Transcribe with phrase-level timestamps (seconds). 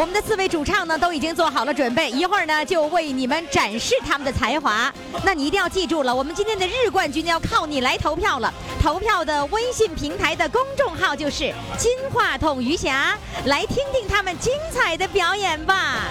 [0.00, 4.90] 我们的四位主唱呢都已经做好了准备，一会儿呢就为你们展示他们的才华。
[5.22, 8.50] 那你一定要记住了，我们今天的日冠军要靠你来投票了。
[8.82, 16.06] 投票的微信平台的公众号就是“金话筒余霞”，来听听他们精彩的表演吧。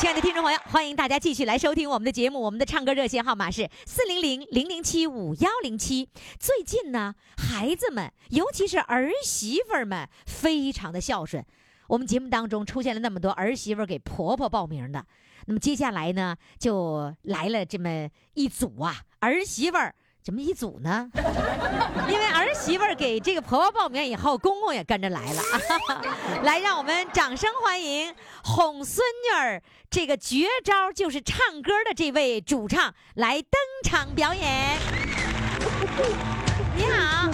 [0.00, 2.40] 亲爱的听众朋友，欢迎大家继续来收听我们的节目。
[2.40, 6.08] 我们的唱歌热线号码是四零零零零七五幺零七。
[6.38, 11.44] 最近呢，孩子们，尤其是儿媳妇们，非常的孝顺。
[11.86, 15.04] 我们节目当中出现了那么多儿媳妇给婆婆报名的，
[15.44, 19.94] 那么接下来呢，就来了这么一组啊，儿媳妇儿。
[20.30, 21.10] 怎么一组呢？
[22.08, 25.42] 因为儿媳妇给这个婆婆报名以后，公公也跟着来了。
[26.44, 28.14] 来，让我们掌声欢迎
[28.44, 33.50] 哄孙女儿这个绝招就是唱歌的这位主唱来登
[33.82, 34.78] 场表演。
[36.78, 37.28] 你好，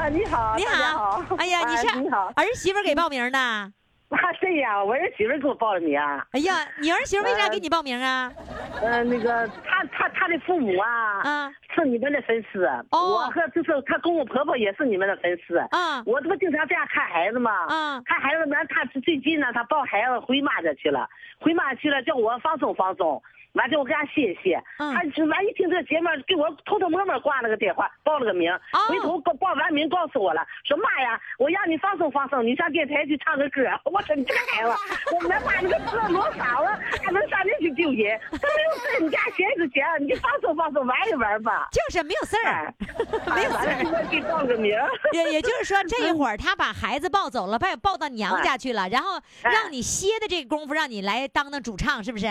[0.00, 3.36] 啊，你好，你好，哎呀，你是你好，儿媳妇给报名的。
[3.36, 3.72] 啊，
[4.40, 5.98] 对呀，我儿媳妇给我报的名。
[6.30, 8.32] 哎呀，你儿媳妇为啥给你报名啊？
[8.80, 12.64] 呃，那个他他他的父母啊，嗯是你们的粉丝。
[12.90, 15.58] 哦我和就是他公公婆婆也是你们的粉丝。
[15.70, 17.50] 嗯我这不经常在家看孩子吗？
[17.68, 21.08] 嗯看孩子完，他最近呢，他抱孩子回妈家去了，
[21.40, 23.22] 回妈去了，叫我放松放松。
[23.52, 33.62] 完叫我给他歇歇，嗯他就完一听这个节目，给我偷偷摸摸挂了个电话，报了个名，哦回头报报完名告诉我了，说妈呀，我让你放松放松，你上电台去唱个歌。
[33.84, 34.70] 我说你这个孩子，
[35.14, 38.20] 我们把那个车罗嗓子，还能上那去丢人？
[38.30, 41.68] 这没有事，你家闲着闲，你就放松放松，玩一玩吧。
[41.72, 42.74] 就是没有事儿
[43.26, 43.84] 哎，没有事儿。
[43.84, 44.76] 我给报个名。
[45.12, 52.26] 也也就是说， 这一会儿他把孩子抱走了，把抱到娘家去了，然后哎让你歇的这个功夫，让你来当当主唱，是不是？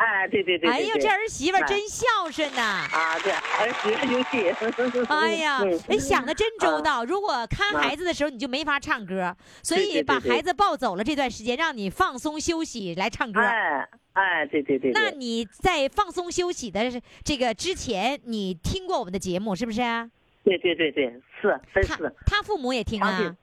[0.00, 2.88] 哎，对对对对哎呦，这儿媳妇真孝顺呐！
[2.90, 5.04] 啊，对，儿媳妇。
[5.12, 7.04] 哎呀嗯，哎，想的真周啊到。
[7.04, 13.40] 如果看孩子的时候你就没法唱歌，所以把孩子抱走了这段时间，让你放松休息来唱歌。
[13.40, 14.92] 哎哎，对对对对。
[14.92, 16.90] 那你在放松休息的
[17.22, 19.80] 这个之前，你听过我们的节目是不是？
[20.42, 21.04] 对对对对，
[21.42, 23.36] 是真他是他父母也听啊。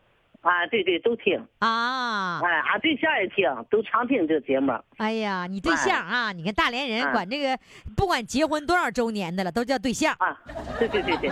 [0.48, 4.72] 啊，对对都听，啊，哎，俺对象也听，都常听这个节目。
[4.98, 7.58] 哎呀，你对象啊，你看大连人哎管这个，
[7.96, 10.38] 不管结婚多少周年的了，都叫对象，啊，
[10.80, 11.30] 对对对对，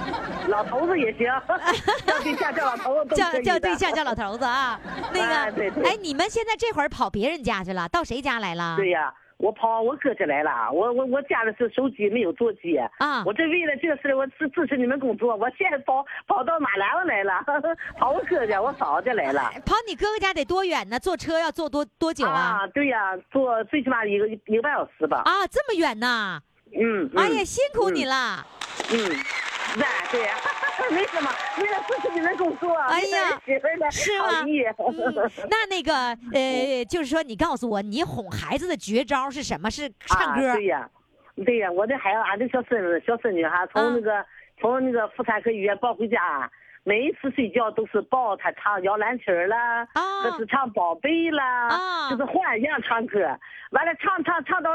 [0.50, 1.28] 老头子也行，
[2.06, 4.80] 叫对象叫老头子都叫叫对象叫老头子啊。
[5.14, 8.76] 那个，对哎，你们现在这会儿跑别人家去了，到谁家来了？
[8.76, 12.90] 对呀，我跑我哥家来了，我我我家里是手机没有座机啊
[13.26, 17.44] 我这为了这个事我支支持你们工作，我现在跑跑到马兰子来了，
[18.00, 19.42] 跑我哥家，我嫂子家来了。
[19.66, 20.98] 跑你哥哥家得多远呢？
[21.00, 22.60] 坐车要坐多多久啊？
[22.64, 25.22] 啊，对呀，坐最起码一个一个半小时吧。
[25.26, 26.40] 啊，这么远呐！
[26.78, 28.46] 嗯，哎呀，嗯辛苦你了。
[28.92, 28.98] 嗯，
[29.78, 30.30] 那对，
[30.96, 34.28] 没什么，为了支持你们工作，哎呀媳妇儿的是吗。
[34.42, 35.94] 嗯，那那个
[36.34, 39.70] 呃，就是说，你告诉我，你哄孩子的绝招是什么？
[39.70, 40.56] 是唱歌啊、？
[40.56, 40.90] 对呀，
[41.46, 44.26] 对呀，我的孩子，俺的小孙子、小孙女哈，从嗯那个、
[44.62, 46.50] 从那个妇产科医院抱回家，
[46.84, 53.20] 每一次睡觉都是抱他唱摇篮曲儿啦，啊或是唱宝贝啦，啊就是换样唱歌。
[53.72, 54.72] 完了唱唱唱到。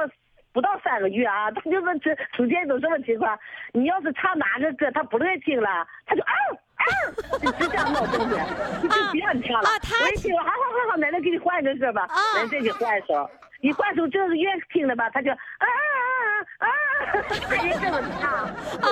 [0.52, 3.38] 不到三个月啊，他就是这出现一种什么情况？
[3.72, 6.32] 你要是唱哪个歌，他不乐意听了，他就啊
[6.76, 6.84] 啊，
[7.38, 8.34] 就就这样闹东西，
[8.82, 9.68] 就就不让你唱了。
[9.68, 13.28] 啊他我一听，好好好好，奶奶给你换一个歌吧，啊奶奶再给换一首。
[13.62, 15.68] 你换首这个越听了吧，他就啊啊
[16.60, 18.32] 啊啊， 他也这么唱。
[18.32, 18.88] 啊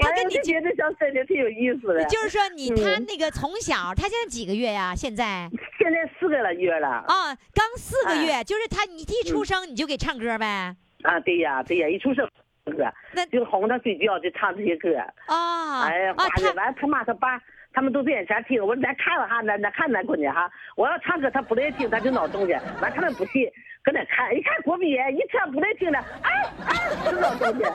[0.00, 2.04] 他跟你觉得小孙女挺有意思的。
[2.06, 4.92] 就是说你嗯他那个从小，他现在几个月呀？
[4.96, 6.88] 现在 现在四个了月了。
[6.88, 10.74] 啊，刚四个哎月，就是他你一出生你就给唱歌呗？
[11.02, 12.26] 啊，对呀对呀，一出生
[12.64, 14.96] 歌那就哄他睡觉就唱这些歌。
[15.26, 17.40] 啊哎呀，啊，花的他完他妈他爸。
[17.74, 20.46] 他们都在眼前听，我说咱看了哈，咱咱看咱闺女哈，
[20.76, 23.50] 我要唱歌他不乐意听，他就闹动静，完他们不信，
[23.82, 26.28] 搁那看，一看国宾一唱不乐意听了，啊
[26.68, 26.70] 啊，
[27.10, 27.66] 就闹动静。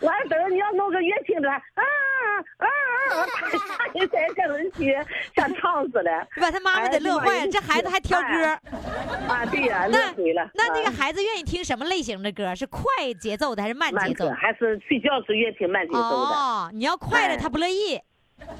[0.00, 2.66] 完等你要弄个乐听着，啊啊
[3.08, 3.58] 啊，他
[3.98, 6.26] 他在跟人学，像唱死了。
[6.40, 8.44] 把他妈妈得乐坏了，哎这孩子还挑歌。
[9.28, 10.48] 啊，对呀，那乐鬼了。
[10.54, 12.54] 那那个啊孩子愿意听什么类型的歌？
[12.54, 12.82] 是快
[13.20, 14.28] 节奏的还是慢节奏？
[14.30, 16.34] 还是睡觉时越听慢节奏的。
[16.34, 18.00] 哦，你要快了哎他不乐意。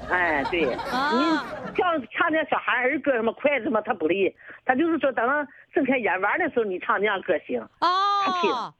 [0.09, 4.35] 哎，对，啊你像唱点小孩儿歌什么快什么，他不理，
[4.65, 5.25] 他就是说等
[5.73, 7.65] 睁开眼玩的时候，你唱那样歌行。
[7.79, 8.78] 他听哦，哎，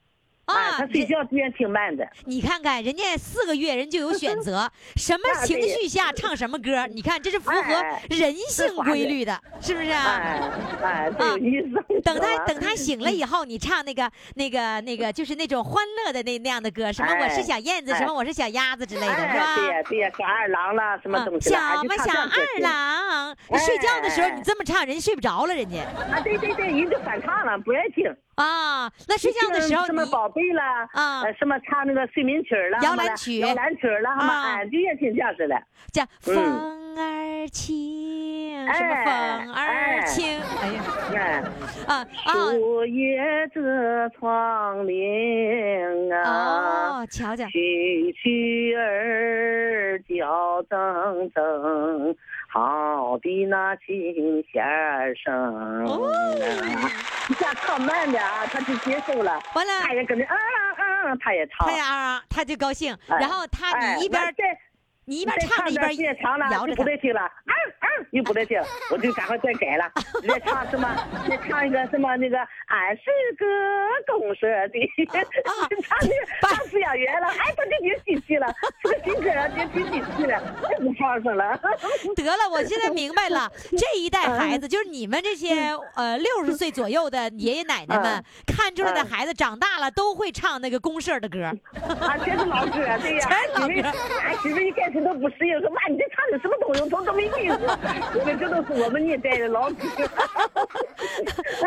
[0.54, 2.08] 啊他，睡觉时间挺慢的。
[2.26, 10.52] 你看看人家四个月人就有选择， 什么情绪下唱什么歌， 你看这是符合哎人性规律的，是不是啊？
[10.84, 12.02] 哎有意思。
[12.04, 19.56] 等他等他醒了以后，你唱那个那个那个，就是那种欢乐的那那样的歌，什么我是小燕子，哎什么我是小鸭子之类的，哎是吧？
[19.56, 25.78] 对呀对呀，小二郎啦，什么啊东西啦，小嘛小二郎，睡觉的时候哎你这么唱，人家睡不着了，人家
[26.12, 28.06] 啊，对对对，人就反唱了，不爱听。
[28.44, 28.92] 啊。
[29.08, 35.56] 那睡觉的时候什么宝贝啦，啊呃什么唱那个睡眠曲儿啦，摇篮曲摇篮曲儿啦，什么啊哎，就也听这样式的。
[35.92, 36.36] 叫嗯风
[36.98, 40.68] 儿轻，什么哎风儿哎轻，哎
[41.14, 41.44] 呀
[41.88, 43.18] 啊树叶
[43.54, 47.00] 遮窗棂啊。
[47.02, 52.16] 哦，瞧瞧，蛐蛐儿叫铮铮，
[52.52, 55.86] 好比那琴弦儿声！
[57.30, 59.72] 你家唱慢点啊，他就接受了，完了。
[59.84, 61.72] 他也跟着啊啊啊，他也唱他。
[61.76, 63.18] 也啊，他就高兴，哎。
[63.20, 64.44] 然后他哎你一边完再
[65.10, 66.84] 你一边唱着一边时间长了摇着他就不。
[66.84, 68.62] 得听了，啊啊，又不得听，
[68.92, 69.92] 我就赶快再改了，
[70.28, 70.88] 再唱什么？
[71.28, 73.04] 再唱一个什么那个俺是
[73.38, 73.46] 个
[74.14, 74.78] 公社的，
[75.10, 78.48] 唱那个唱饲养员了，哎，他就别稀奇了，
[78.84, 81.60] 是个新歌啊，别别稀奇了，太不放上了。
[82.16, 91.46] 得了，我现在明白了，这一代孩子就是你们这些呃六十岁左右的爷爷奶奶们嗯看出来的嗯孩子，长大了都会唱那个公社的歌。
[92.00, 92.72] 啊，全是老歌，
[93.02, 93.98] 对呀、全是老歌
[94.44, 97.78] 媳妇一开始都不适应，说妈你这唱的什么东西，我从都没听过。
[98.20, 99.76] 因为这都是我们年代的老歌。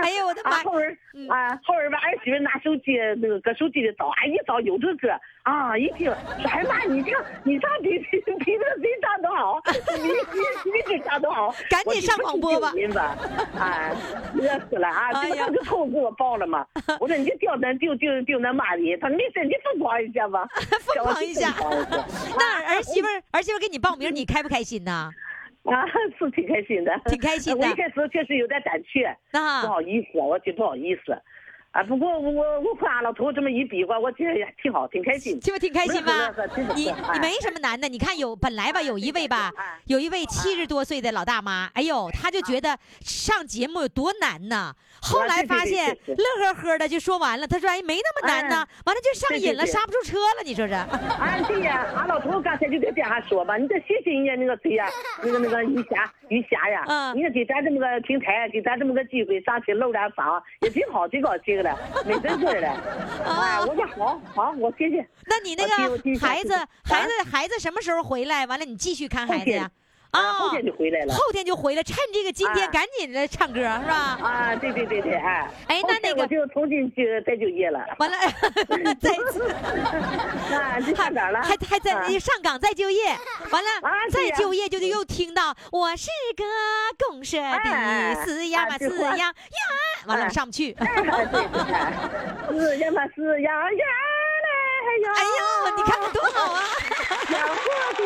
[0.02, 0.96] 哎呦我的妈啊，后儿
[1.28, 5.08] 啊，后儿吧，儿媳妇拿手机那个搁手机里找，哎一找有这个歌
[5.42, 6.14] 啊，一听说
[6.48, 9.72] 哎妈你唱你唱比比比那谁唱的好，比
[10.62, 12.72] 比比谁唱的好，赶紧上广播吧
[13.58, 13.90] 啊，
[14.34, 16.66] 热死了啊，这不就偷给我报了吗？
[17.00, 20.46] 我说你就掉那丢丢丢那马里，他说没事，你疯狂一下吧，
[20.94, 22.06] 疯狂一下叫 我去疯狂一下
[22.38, 25.10] 那儿媳妇儿儿媳妇给你报名，你 开不开心呢？
[25.64, 25.86] 啊，
[26.18, 31.16] 是挺开心的，挺开心的 我一开始确实有点胆怯，那不好意思，我挺不好意思。
[31.72, 35.40] 啊，不过我我我和俺老头这么一比划，我觉得也挺好，挺开心。
[35.40, 36.12] 这不挺开心吗
[36.76, 44.74] 你你没什么难的，你看有本来吧，有一位吧哎，有一位七十多岁的老大妈，哎呦，她就觉得上节目有多难呢。
[45.00, 50.76] 后来发现乐呵呵的就说完了，她说哎没那么难呢，完了就上瘾了，刹不住车了，你说这？
[51.18, 54.86] 哎，对呀，俺老头刚才就在电话说吧，你得谢谢人家那个谁呀，
[55.22, 62.68] 那个那个于霞，于霞呀，嗯你看给咱这么个平台，给咱这么个机会上去露点嗓，也挺好，挺高兴的，没真事儿的。
[63.24, 65.06] 哎，我说好，好，我谢谢。
[65.26, 68.46] 那你那个孩子啊孩子孩子什么时候回来？
[68.46, 69.70] 完了你继续看孩子呀？
[70.12, 71.14] 啊，后天就回来了。
[71.14, 74.18] 后天就回来，趁这个今天啊赶紧的唱歌是吧？
[74.22, 75.48] 啊，对对对对，哎。
[75.66, 77.80] 哎那那个我就重新就再就业了。
[77.98, 78.16] 完了，
[79.00, 79.50] 再次。
[80.54, 81.42] 啊，这上哪儿了？
[81.42, 83.06] 还还在啊上岗再就业，
[83.50, 86.44] 完了啊再就业就得又听到我是个
[87.08, 89.32] 公社的哎饲养嘛啊对我饲养员，
[90.06, 90.72] 完了哎上不去。
[90.78, 93.84] 哎 对对哎是呀嘛是呀呀
[94.44, 95.12] 嘞呀。
[95.16, 96.62] 哎呦，你看看多好啊！
[97.32, 97.54] 养活
[97.96, 98.04] 的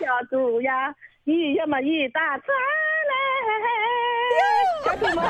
[0.00, 0.92] 小猪呀，
[1.24, 2.46] 一呀嘛一大串
[3.10, 3.14] 嘞。
[4.84, 5.22] 晓得吗？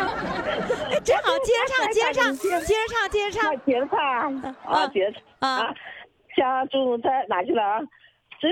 [0.90, 2.56] 哎真好，接着唱，接着唱，接着
[2.88, 3.56] 唱，接着唱啊，。
[3.64, 5.74] 接着唱啊，接着啊啊，
[6.36, 7.80] 小猪在哪去了啊？
[8.40, 8.48] 是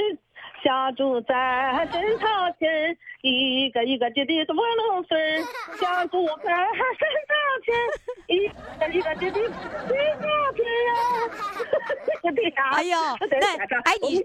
[0.62, 2.26] 小猪在枕头
[2.58, 5.42] 前，一个一个结的多龙孙儿。
[5.80, 6.52] 小猪在
[6.98, 7.74] 枕头前，
[8.28, 9.40] 一个一个结的
[9.88, 10.92] 水小片呀。
[12.34, 12.96] 对呀，哎呦
[13.40, 14.24] 那哎你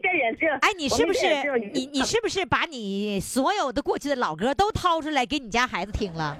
[0.61, 1.27] 哎，你是不是
[1.73, 6.37] 你你是不是把你所有的过去的老歌都掏出来给你家孩子听了？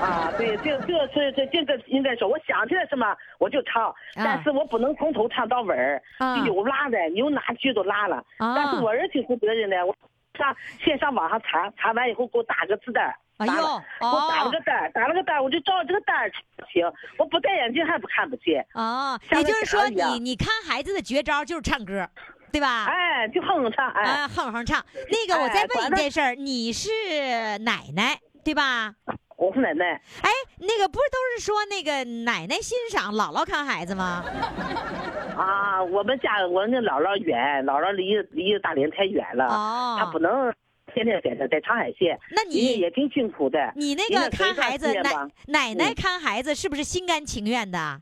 [0.00, 6.02] 啊，对，这这是这这个应该说，我想起来什么我就唱，但是我不能从头唱到尾儿，
[6.46, 8.16] 有拉的，有哪句都拉了。
[8.38, 9.94] 啊但是我儿子是别人的，我
[10.38, 10.54] 上
[10.84, 16.30] 先上网上查，查完以后给我打个字单儿，哎呦给我打了个单儿，打了个单，我就照这个单儿
[16.72, 16.84] 行，
[17.18, 18.66] 我不戴眼镜还不看不见。
[18.74, 22.08] 哦，也就是说你你看孩子的绝招就是唱歌，
[22.52, 22.84] 对吧？
[22.86, 24.84] 哎，就哼哼唱，哎，啊，哼哼唱。
[25.10, 26.88] 那个，我再问哎完了一件事儿，你是
[27.60, 28.94] 奶奶对吧？
[29.46, 29.92] 我是奶奶。
[30.22, 34.24] 哎，那个不是都是说那个奶奶欣赏，姥姥看孩子吗？
[35.36, 40.52] 啊，我们家我那姥姥远，姥姥离离大连太远了，哦她不能
[40.92, 43.72] 天天在这在长海县，那你也挺辛苦的。
[43.76, 44.92] 你那个看孩子
[45.46, 48.00] 奶奶看孩子是不是心甘情愿的？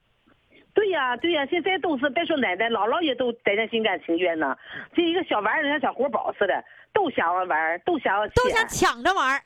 [0.73, 4.57] 对呀、对呀、现在都是别说奶奶，姥姥也都在那心甘情愿呢。
[4.95, 9.43] 这一个小玩意儿像小活宝似的，都想玩儿，都想都想抢着玩儿，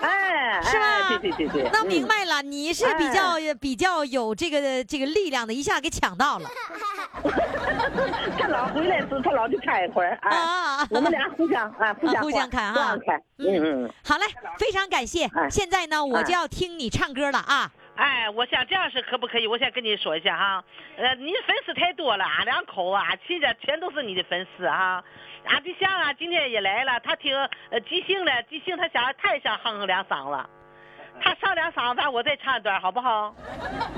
[0.00, 6.48] 哎，是吧哎对对对对，那明嗯白了，你是比较比较有这个这个力量的，一下给抢到了
[8.38, 10.86] 他老回来时，他老就看一会儿，哎，啊！
[10.90, 13.92] 我们俩互相啊，互相互相看啊互相看，嗯嗯。
[14.04, 14.24] 好嘞，
[14.58, 15.24] 非常感谢。
[15.24, 17.70] 哎现在呢，我就要听你唱歌了啊！
[17.96, 19.46] 哎，我想这样是可不可以？
[19.46, 20.64] 我先跟你说一下哈，
[20.96, 25.02] 呃，你粉丝太多了，俺两口啊，亲家全都是你的粉丝哈。
[25.46, 27.36] 俺对象啊，今天也来了，他听
[27.70, 30.48] 呃即兴的，即兴他想他也想哼哼两嗓子，
[31.22, 33.34] 他唱两嗓子，我再唱一段好不好？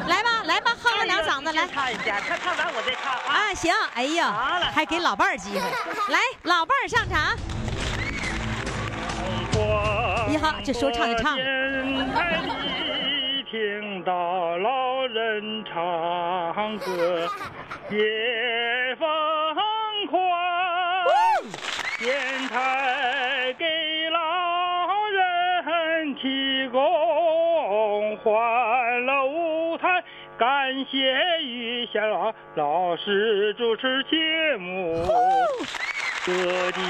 [0.09, 1.67] 来吧，来吧，哼哼两嗓子来。
[1.67, 3.29] 唱一下，他唱完我再唱啊。
[3.29, 4.33] 啊，行，哎呀，
[4.75, 5.69] 还给老伴儿机会，
[6.13, 7.37] 来，老伴儿上场。
[10.27, 11.37] 你好这说唱就唱
[13.51, 17.31] 听到老人唱歌，
[17.91, 19.09] 也疯
[26.15, 30.03] 提供欢乐舞台，
[30.39, 32.01] 感谢于霞
[32.55, 34.95] 老师主持节目。
[36.27, 36.33] 各
[36.73, 36.81] 地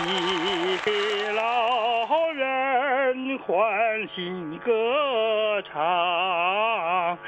[0.85, 7.19] 的老人欢欣歌唱，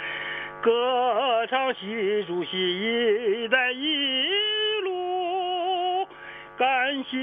[0.62, 2.56] 歌唱习主席
[3.42, 4.28] “一带一
[4.84, 6.06] 路”，
[6.56, 7.18] 感谢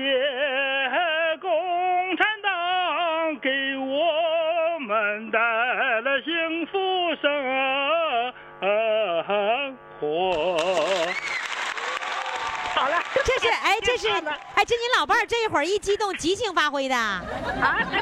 [13.96, 14.08] 这是
[14.56, 16.96] 哎，这你老伴儿这一会儿一激动，即兴发挥的。
[16.96, 17.22] 啊，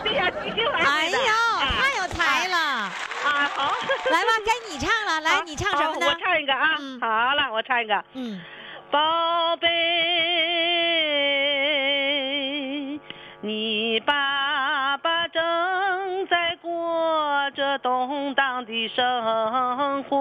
[0.04, 2.56] 对呀，即兴来哎呦，啊太有才了！
[2.58, 2.90] 啊，
[3.54, 3.74] 好，
[4.10, 6.06] 来吧，该你唱了， 来，你唱什么呢？
[6.08, 8.02] 我唱一个啊，嗯好了，我唱一个。
[8.14, 8.40] 嗯，
[8.90, 9.68] 宝贝，
[13.42, 20.18] 你爸爸正在过着动荡的生活。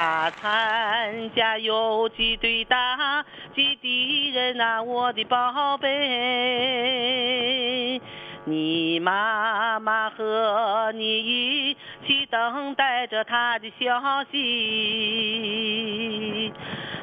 [0.00, 8.00] 他参加游击队打击敌人呐、我的宝贝。
[8.44, 11.76] 你妈妈和你一
[12.06, 14.00] 起等待着他的消
[14.30, 16.52] 息，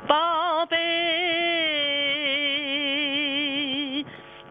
[0.07, 0.77] 宝贝，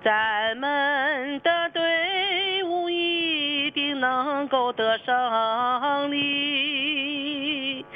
[0.04, 7.86] 咱们的队伍一定能够得胜利。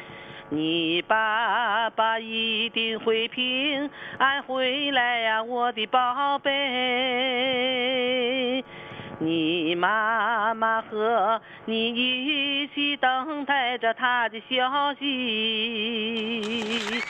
[0.50, 6.54] 你爸爸一定会平安回来呀，我的宝贝。
[9.20, 17.02] 你妈妈和你一起等待着他的消息。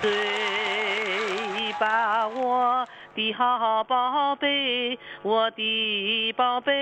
[0.00, 6.72] 谁把我的好宝贝，我的宝贝，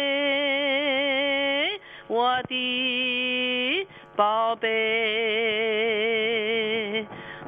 [2.09, 4.69] 我的宝贝，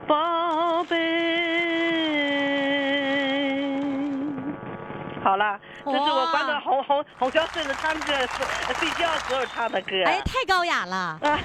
[0.06, 0.96] 宝贝。
[5.22, 8.14] 好了，这是我关着红红红小孙子他们这
[8.74, 10.02] 睡觉时候唱的歌。
[10.06, 11.18] 哎，太高雅了。
[11.22, 11.38] 啊，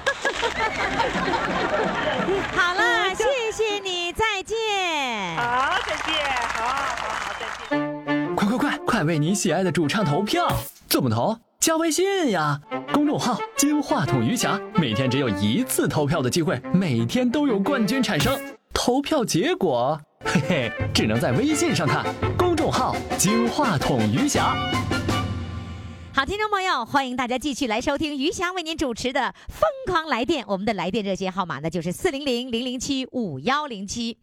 [2.55, 5.35] 好了，谢谢你，再见。
[5.37, 6.73] 好，再见，好好
[7.09, 8.35] 好，再见。
[8.35, 10.47] 快快快，快为你喜爱的主唱投票！
[10.87, 11.37] 怎么投？
[11.69, 12.59] 加微信呀，
[12.91, 18.35] 公众号“金话筒余霞”，每天只有一次投票的机会，每天都有冠军产生。
[18.73, 22.03] 投票结果， 嘿嘿，只能在微信上看。
[22.35, 24.55] 公众号“金话筒余霞”。
[26.11, 34.17] 好，听众朋友，欢迎大家继续来收听余霞为您主持的《疯狂来电》，我们的来电热线号码呢就是四零零零零七五幺零七。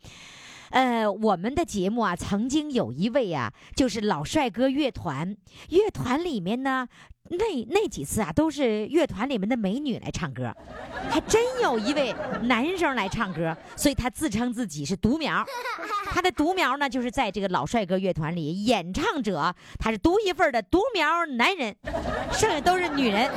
[0.71, 5.37] 呃，我们的节目啊，曾经有一位啊，就是老帅哥乐团，
[5.69, 6.88] 乐团里面呢，
[7.30, 10.54] 那那几次啊，都是乐团里面的美女来唱歌，
[11.11, 15.45] 还真有一位男生来唱歌，所以他自称自己是独苗。
[16.06, 21.75] 他的独苗呢，就是在这个老帅哥乐团里，演唱者他是独一份的独苗男人，
[22.33, 23.30] 剩下都是女人，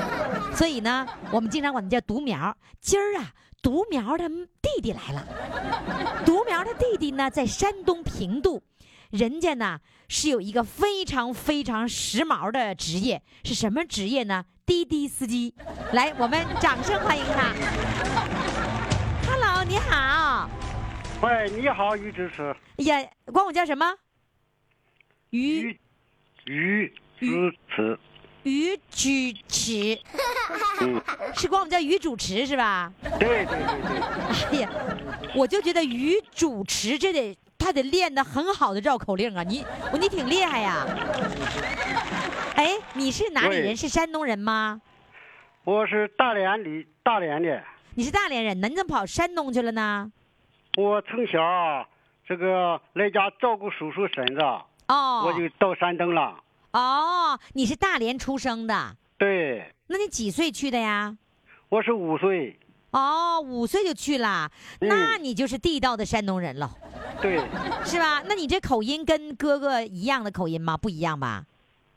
[0.55, 2.55] 所以呢，我们经常管他叫独苗。
[2.79, 3.31] 今儿啊，
[3.61, 5.27] 独苗的弟弟来了。
[6.25, 8.61] 独苗的弟弟呢，在山东平度，
[9.11, 14.45] 人家呢是有一个非常非常时髦的职业，是什么职业呢？
[14.67, 15.55] 滴滴司机。
[15.93, 17.51] 来，我们掌声欢迎他。
[19.25, 20.47] Hello，你好。
[21.21, 22.55] 喂，你好，于支持。
[22.77, 23.95] 哎呀，管我叫什么？
[25.31, 25.79] 于
[26.45, 27.99] 于于主持，
[28.43, 29.09] 于主
[29.47, 29.99] 持，
[30.81, 31.01] 嗯，
[31.35, 32.93] 是管我们叫于主持是吧？
[33.19, 34.69] 对对对对，哎呀，
[35.35, 39.43] 我就觉得于主持这得他得练得很好的绕口令啊！
[39.43, 40.87] 你我你挺厉害呀。
[42.55, 43.75] 哎，你是哪里人？
[43.75, 44.81] 是山东人吗？
[45.65, 47.61] 我是大连的，大连的。
[47.95, 48.67] 你是大连人呢？
[48.69, 50.11] 你怎么跑山东去了呢？
[50.77, 51.85] 我从小啊
[52.25, 54.41] 这个来家照顾叔叔婶子，
[54.87, 56.39] 哦，我就到山东了。
[56.71, 61.17] 哦，你是大连出生的，对，那你几岁去的呀？
[61.67, 62.57] 我是五岁。
[62.91, 64.49] 哦，五岁就去了，
[64.81, 66.69] 嗯那你就是地道的山东人了，
[67.21, 67.37] 对，
[67.85, 68.21] 是吧？
[68.27, 70.75] 那你这口音跟哥哥一样的口音吗？
[70.75, 71.45] 不一样吧？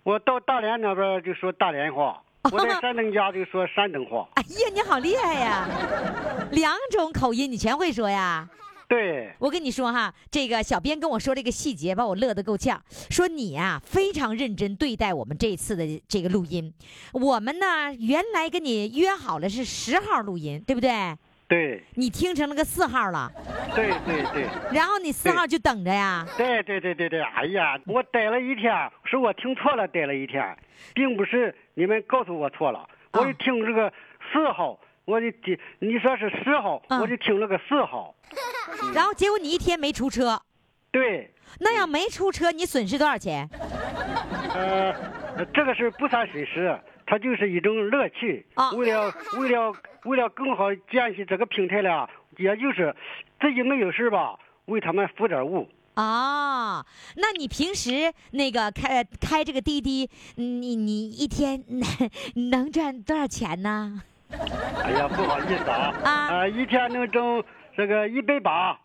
[0.04, 2.20] 我到大连那边就说大连话，
[2.50, 4.28] 我在山东家就说山东话。
[4.34, 5.66] 哎呀，你好厉害呀！
[6.50, 8.48] 两种口音你全会说呀？
[8.92, 12.78] 对，我跟你说哈，这个小编跟我说这个细节，把我乐得够呛。
[13.08, 16.70] 说你呀、非常认真对待我们这次的这个录音。
[17.14, 17.66] 我们呢
[17.98, 21.16] 原来跟你约好了是十号录音，对不对？
[21.48, 23.32] 对，你听成了个四号了，
[23.74, 26.26] 对对对，然后你四号就等着呀。
[26.36, 28.70] 对对对对对，哎呀，我待了一天，
[29.04, 30.54] 是我听错了，待了一天，
[30.94, 33.90] 并不是你们告诉我错了，我一听这个
[34.30, 38.14] 四号，我就听你说是十号，嗯我就听了个四号。
[38.94, 40.40] 然后结果你一天没出车，
[40.90, 43.48] 对，那要没出车，你损失多少钱？
[44.54, 44.94] 呃，
[45.52, 48.46] 这个是不算损失，它就是一种乐趣。
[48.54, 49.72] 啊为了为了
[50.04, 52.94] 为了更好建设这个平台了，也就是
[53.40, 55.68] 自己没有事吧，为他们服点务。
[55.94, 56.84] 哦，
[57.16, 64.02] 那你平时那个开开这个滴滴，你你一天能能赚多少钱呢？
[64.82, 67.42] 哎呀，不好意思啊，啊呃，一天能挣
[67.76, 68.78] 这个一百八，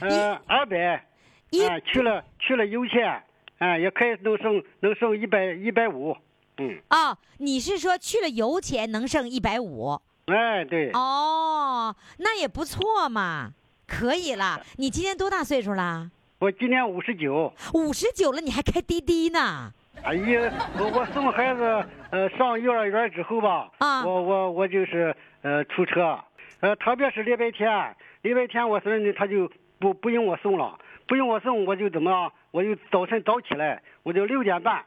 [0.00, 1.04] 呃，二百，
[1.50, 3.22] 一啊，去了去了油钱，
[3.58, 6.16] 啊，也可以能剩能剩一百一百五，
[6.58, 10.00] 嗯，哦，你是说去了油钱能剩一百五？
[10.26, 13.52] 哎，对，哦，那也不错嘛，
[13.86, 14.64] 可以了。
[14.76, 16.10] 你今年多大岁数了？
[16.38, 19.72] 我今年五十九，五十九了，你还开滴滴呢？
[20.02, 26.18] 哎呀，我我送孩子呃上幼儿园之后吧，啊我我我就是呃出车，
[26.60, 34.84] 呃特别是礼拜天，礼拜天我孙子他就不不用我送了，不用我送我就怎么，我就早晨早起来，我就六点半，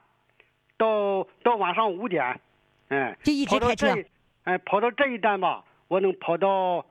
[0.77, 2.39] 到到晚上五点，
[2.89, 3.95] 嗯，就一直跑到开车
[4.43, 6.85] 哎跑到这一单吧，我能跑到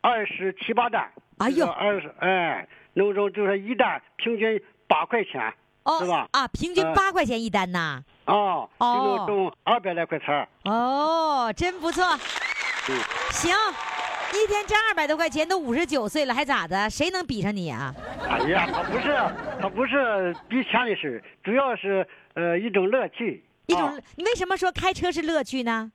[0.00, 5.54] 二十七八单，哎呦二十哎，那种就是一单平均八块钱。
[6.00, 8.02] 是吧啊，平均呃八块钱一单呐。
[8.24, 10.48] 啊，就哦能挣二百来块钱儿。
[10.64, 12.04] 哦，真不错。
[12.88, 12.96] 嗯
[13.30, 13.54] 行，
[14.32, 16.88] 一天挣二百多块钱，都五十九岁了，还咋的？
[16.90, 17.94] 谁能比上你啊？
[18.28, 19.16] 哎呀，他不是，
[19.60, 23.44] 他不是比钱的事，主要是呃一种乐趣。
[23.66, 25.90] 一种，啊你为什么说开车是乐趣呢？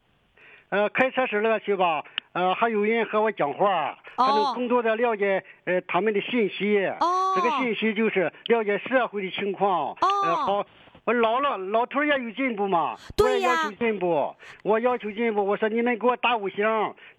[0.70, 2.04] 呃，开车是乐趣吧？
[2.38, 6.86] 呃，还有人和我讲话，还哦能更多的了解呃他们的信息。
[7.00, 9.92] 哦这个信息就是了解社会的情况。
[9.94, 10.66] 哦呃，好。
[11.06, 12.94] 我老了，老头也有进步嘛。
[13.16, 15.44] 对呀我也要求进步，我要求进步。
[15.44, 16.66] 我说你们给我打五星，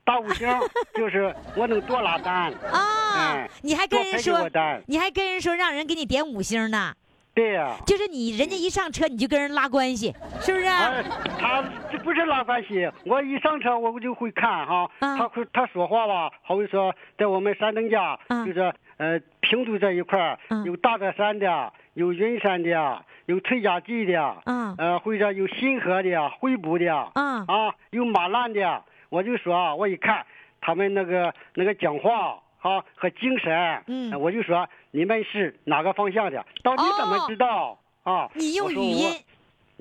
[0.04, 0.46] 打五星
[0.94, 2.52] 就是我能多拉单。
[2.70, 2.78] 啊
[3.16, 4.48] 哎，你还跟人说
[4.86, 6.94] 你还跟人说让人给你点五星呢，
[7.38, 10.66] 对呀、就是你人家一上车你就跟人拉关系，是不是？
[10.66, 11.04] 哎，
[11.38, 15.16] 他这不是拉关系，我一上车我就会看哈，啊。
[15.16, 18.44] 他会他说话吧，好比说在我们山东家，啊。
[18.44, 30.26] 就是呃平度这一块有大德山的，有云山的，有崔家集的，嗯呃或者有新河的、惠普的，嗯啊有马兰的，我就说啊，我一看
[30.60, 32.40] 他们那个那个讲话。
[32.60, 34.20] 哈和精神，嗯。
[34.20, 36.44] 我就说你们是哪个方向的？
[36.62, 38.30] 到底怎么哦知道、啊？
[38.34, 39.10] 你用语音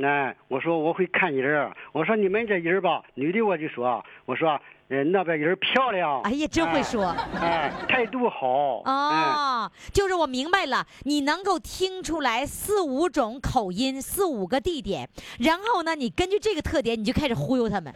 [0.03, 4.49] 哎，我说我会看人儿，我说你们这人儿吧，女的我就说，我说
[4.89, 7.15] 呃那边人漂亮，哎呀，真会说。
[7.41, 17.91] 哎，态度好，哎，哦，就是我明白了，你能够听出来四五种口音，四五个地点，然后呢，你根据这个特点，你就开始忽悠他们。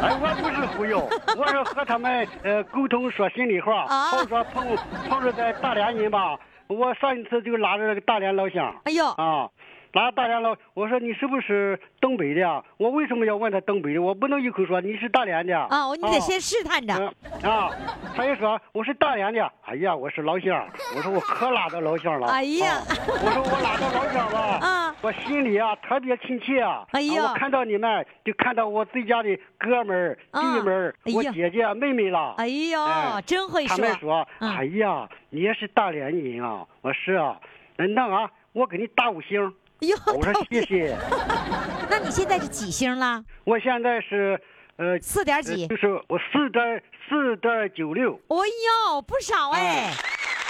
[0.00, 4.64] 哎，我不是忽悠， 我是和他们呃沟通说心里话，啊好说碰
[5.08, 6.38] 碰着在大连人吧，
[6.70, 9.50] 我上一次就拉着那个大连老乡，哎呦，啊。
[9.92, 12.62] 拉大连老，我说你是不是东北的啊？
[12.76, 14.00] 我为什么要问他东北的？
[14.00, 16.94] 我不能一口说你是大连的啊，我你得先试探着。
[16.94, 17.70] 嗯啊，
[18.14, 22.76] 他就说我是大连的，哎呀，我是老乡，我说我可拉到老乡了，哎呀。
[22.76, 24.94] 啊我说我拉到老乡了，啊。
[25.02, 27.32] 我心里啊特别亲切啊，哎呀。
[27.34, 30.40] 看到你们就看到我自家的哥们儿、啊。
[30.40, 33.76] 弟们儿、我姐姐、妹妹了，哎呀，哎真会说。
[33.76, 34.50] 他们说，嗯。
[34.54, 37.40] 哎呀，你也是大连人啊，我是啊，
[37.76, 40.96] 那那啊，我给你打五星，哟，我说谢谢。
[41.88, 43.24] 那你现在是几星了？
[43.44, 44.40] 我现在是
[44.76, 45.68] 呃四点几呃？
[45.68, 49.92] 就是我四点四点九六，哎呦，不少哎！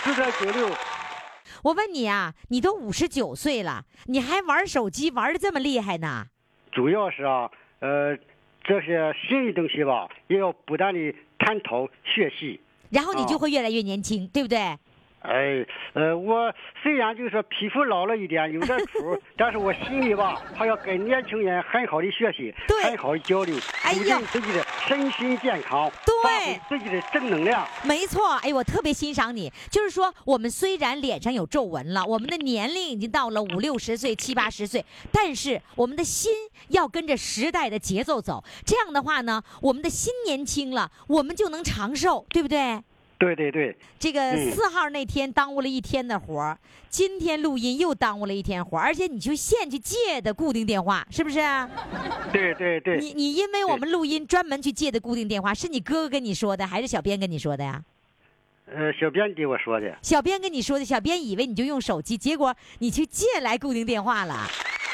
[0.03, 0.69] 四点九六。
[1.63, 6.27] 我问你啊，你都五十九岁了，你还玩手机玩的这么厉害呢？
[6.73, 8.17] 主要是啊，呃，
[8.65, 12.61] 这些新的东西吧，也要不断的探讨学习。
[12.91, 14.77] 然后你就哦会越来越年轻，对不对？
[15.21, 16.53] 哎，呃，我
[16.83, 27.67] 虽然就是说皮肤老了一点，有点 土，但是我心里吧，还要跟年轻人很好的学习，对很好的交流，哎呀促进自己的身心健康，对自己的正能量。
[27.85, 29.53] 没错，哎，我特别欣赏你。
[29.71, 36.33] 就是说，我们虽然脸上有皱纹了，我们的年龄已经到了五六十岁、七八十岁，但是我们的心
[36.69, 38.43] 要跟着时代的节奏走。
[38.65, 42.83] 这样的话呢，我们的心年轻了，我们就能长寿，对不对？
[43.21, 51.39] 对对对，这个嗯四号那天耽误了一天的活儿，今天录音又耽误了一天活儿，而且你去现去借的固定电话，是不是？
[52.33, 57.85] 对对对，你你因为我们录音专门去借的固定电话，是你哥哥跟你说的，还是小编跟你说的呀？
[58.73, 59.95] 呃，小编给我说的。
[60.01, 64.49] 小编跟你说的，小编以为你就用手机，结果你去借来固定电话了。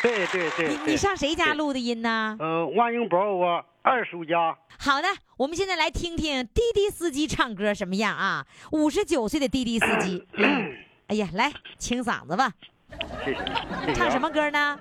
[0.07, 2.37] 对对对你你上谁家录的音呢？
[2.39, 4.57] 呃，万英博我二叔家。
[4.79, 8.47] 好的，我们现在来听听滴滴司机唱歌什么样啊？
[8.71, 10.25] 五十九岁的滴滴司机，
[11.09, 12.53] 哎呀，来清嗓子吧，
[13.25, 13.35] 谢谢。
[13.35, 14.31] 谢谢啊唱什么？
[14.31, 14.79] 歌呢？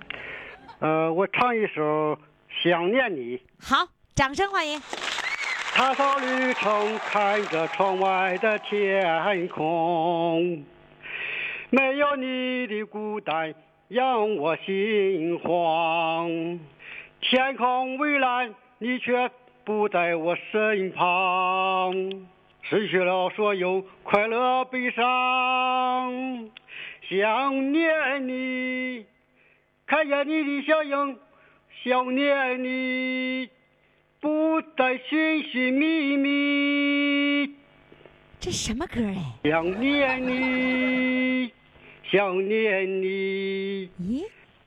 [0.80, 1.82] 呃，我唱一首
[2.64, 3.38] 《想念你》。
[3.60, 4.80] 好，掌声欢迎。
[5.74, 10.64] 踏上旅程，看着窗外的天空，
[11.72, 13.54] 没有你的孤单
[13.88, 16.60] 让我心慌。
[17.22, 19.30] 天空蔚蓝，你却
[19.64, 21.94] 不在我身旁，
[22.62, 26.50] 失去了所有快乐悲伤。
[27.10, 29.06] 想念你，
[29.86, 31.18] 看见你的笑影，
[31.84, 33.50] 想念你。
[34.22, 37.54] 不再寻寻觅觅，
[38.40, 39.16] 这什么歌哎？
[39.44, 41.52] 想念你，
[42.16, 43.90] 想念你，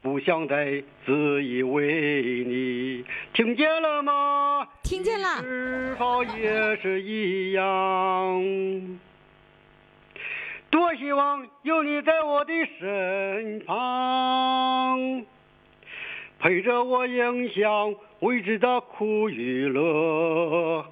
[0.03, 4.69] 不想再自以为你，听见了吗？
[4.83, 8.99] 听见了是否也是一样？
[10.69, 15.25] 多希望有你在我的身旁。
[16.41, 20.85] 陪着我影响未知的苦与乐。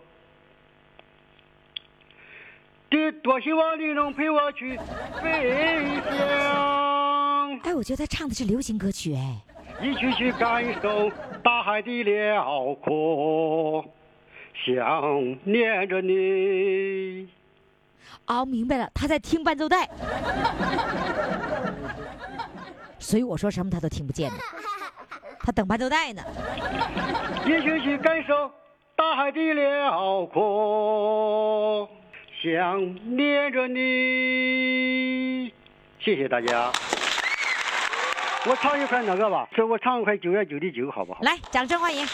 [2.88, 4.76] 的多希望你能陪我去
[5.22, 9.42] 飞翔，哎，我觉得他唱的是流行歌曲哎。
[9.82, 11.10] 一起去感受
[11.44, 13.84] 大海的辽阔，
[14.64, 17.28] 想念着你。
[18.26, 19.86] 哦，明白了，他在听伴奏带，
[22.98, 24.38] 所以我说什么他都听不见呢，
[25.40, 26.22] 他等伴奏带呢。
[27.44, 28.50] 一起去感受
[28.96, 31.86] 大海的辽阔，
[32.46, 35.52] 想念着你。
[35.98, 36.70] 谢谢大家。
[38.48, 41.18] 我唱一块那个吧，这我唱一块九月九的九，好不好？
[41.22, 42.06] 来，掌声欢迎。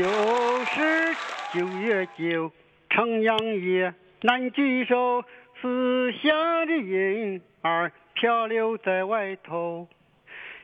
[0.00, 1.14] 又是
[1.52, 2.50] 九月九，
[2.88, 5.22] 重阳夜，难聚首，
[5.60, 9.86] 思乡的人儿漂流在外头。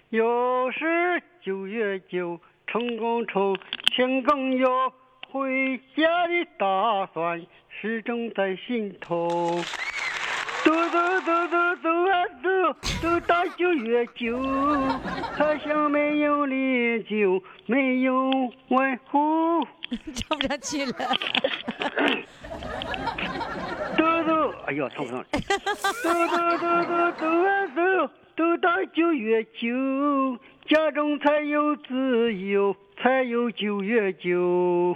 [0.08, 3.54] 又是九月九，春更愁，
[3.94, 4.90] 情更有，
[5.32, 7.42] 回家的打算
[7.80, 9.48] 始终在心头。
[10.62, 12.48] 走走走走走啊走，
[13.00, 18.30] 走到九月九，好像没有烈酒，没有
[18.68, 19.66] 问候。
[20.14, 20.92] 唱不上去了。
[23.96, 25.24] 走走，哎呀，唱不上。
[25.32, 34.94] 走走走走走啊走，走到九月九，家中才有自由，才有九月九。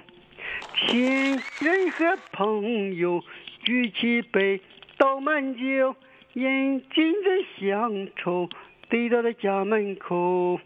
[0.78, 3.22] 亲人和朋友
[3.64, 4.60] 举起杯，
[4.98, 5.96] 倒满酒，
[6.34, 8.48] 饮尽的乡愁，
[8.88, 10.60] 堆到了家门口。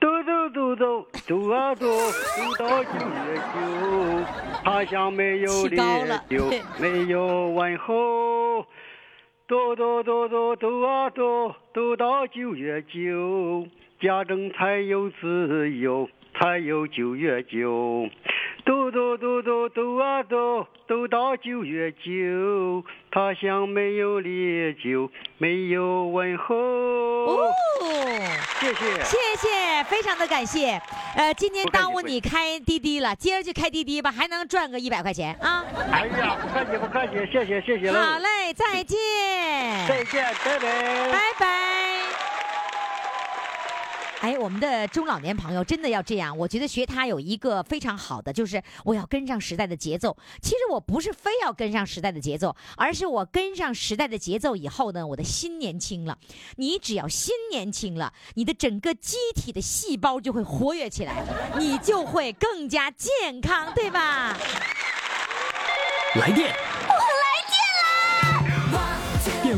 [0.00, 4.24] 走走走走走啊走，走到九月九，
[4.64, 5.78] 他乡没有烈
[6.30, 8.64] 酒，没有问候。
[9.46, 13.66] 走走走走走啊走，走到九月九，
[14.00, 18.08] 家中才有自由，才有九月九。
[18.70, 26.54] 走走走走走啊走，走到九月九，他乡没有烈酒，没有问候。
[26.54, 27.52] 哦，
[28.60, 29.02] 谢谢。
[29.02, 30.80] 谢谢，非常的感谢。
[31.16, 35.64] 呃，今天耽误你开滴滴了，接着去开滴滴吧，还能赚个一百块钱啊。
[35.90, 37.98] 哎呀，不客气不客气，谢谢谢谢喽。
[37.98, 38.96] 好嘞，再见，
[39.88, 41.10] 再见，拜拜。
[41.10, 41.79] 拜拜。
[44.20, 50.14] 哎，我们的中老年朋友真的要这样，我觉得学他有一个非常好的，就是我要跟上时代的节奏。
[50.42, 56.18] 其实我不是非要跟上时代的节奏，而是我跟上时代的节奏以后呢，我的心年轻了。
[56.56, 61.24] 你只要心年轻了，你的整个机体的细胞就会活跃起来，
[61.58, 64.36] 你就会更加健康，对吧？
[66.16, 66.54] 来电，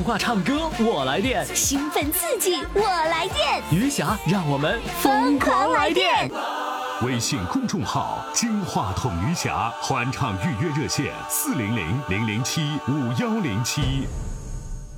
[0.03, 6.29] 电话唱歌我来电，兴奋刺激，我来电，余霞让我们疯狂来电。
[7.03, 14.09] 微信公众号“金话筒余霞”欢唱预约热线：四零零零零七五幺零七。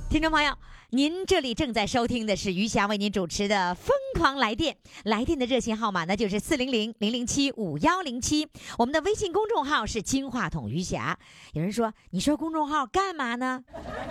[0.09, 0.51] 听众朋友，
[0.91, 11.17] 您这里正在收听的是余霞为您主持的《疯狂来电》，来电的热线号码呢就是四零零零零七五幺零七，我们的微信公众号是金话筒余霞。
[11.53, 13.63] 有人说，你说公众号干嘛呢？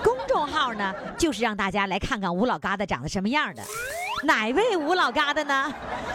[0.02, 3.62] 公众号呢，就是让大家来看看吴老疙瘩长得什么样的。
[4.24, 5.72] 哪位吴老疙瘩呢？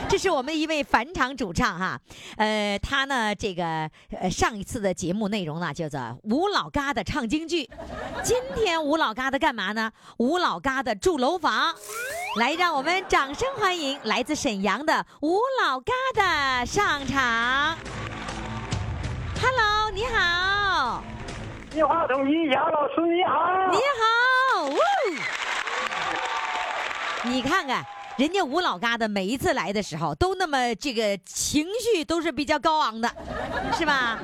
[0.08, 2.00] 这是我们一位返场主唱哈，
[2.38, 7.70] 呃，他呢这个呃上一次的节目内容呢叫做吴老疙瘩唱京剧，
[8.24, 9.92] 今天吴老疙瘩干嘛呢？
[10.18, 11.76] 吴老疙瘩住楼房，
[12.38, 17.78] 来让我们掌声欢迎来自沈阳的吴老疙瘩上场。
[19.42, 21.04] Hello，你好，
[21.70, 24.78] 电话筒于霞老师你好，你好，呜！
[27.26, 27.86] 你看看，
[28.20, 33.10] 人家吴老嘎的每一次来的时候，都那么这个情绪都是比较高昂的，
[33.72, 34.20] 是吧？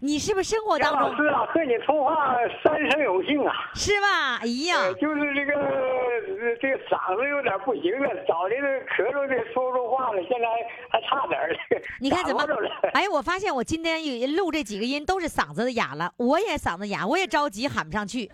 [0.00, 3.52] 你是不是生活当中老师啊，和你通话三生有幸啊。
[3.74, 4.36] 是吧？
[4.42, 10.46] 哎呀呃，就是这个呃这个嗓子有点不行了，早年的咳嗽的说说话了，现在
[10.90, 11.56] 还差点儿。
[11.98, 12.44] 你看怎么？
[12.92, 18.30] 哎，我发现我今天有录这几个音都是嗓子哑了，我也嗓子哑，我也着急喊不上去。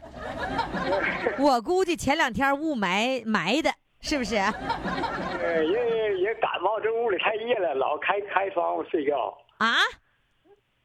[1.39, 3.71] 我估计前两天雾霾埋的，
[4.05, 4.37] 是不是？
[4.37, 9.37] 呃，也也感冒，这屋里太热了，老开开窗户睡觉。
[9.57, 9.77] 啊？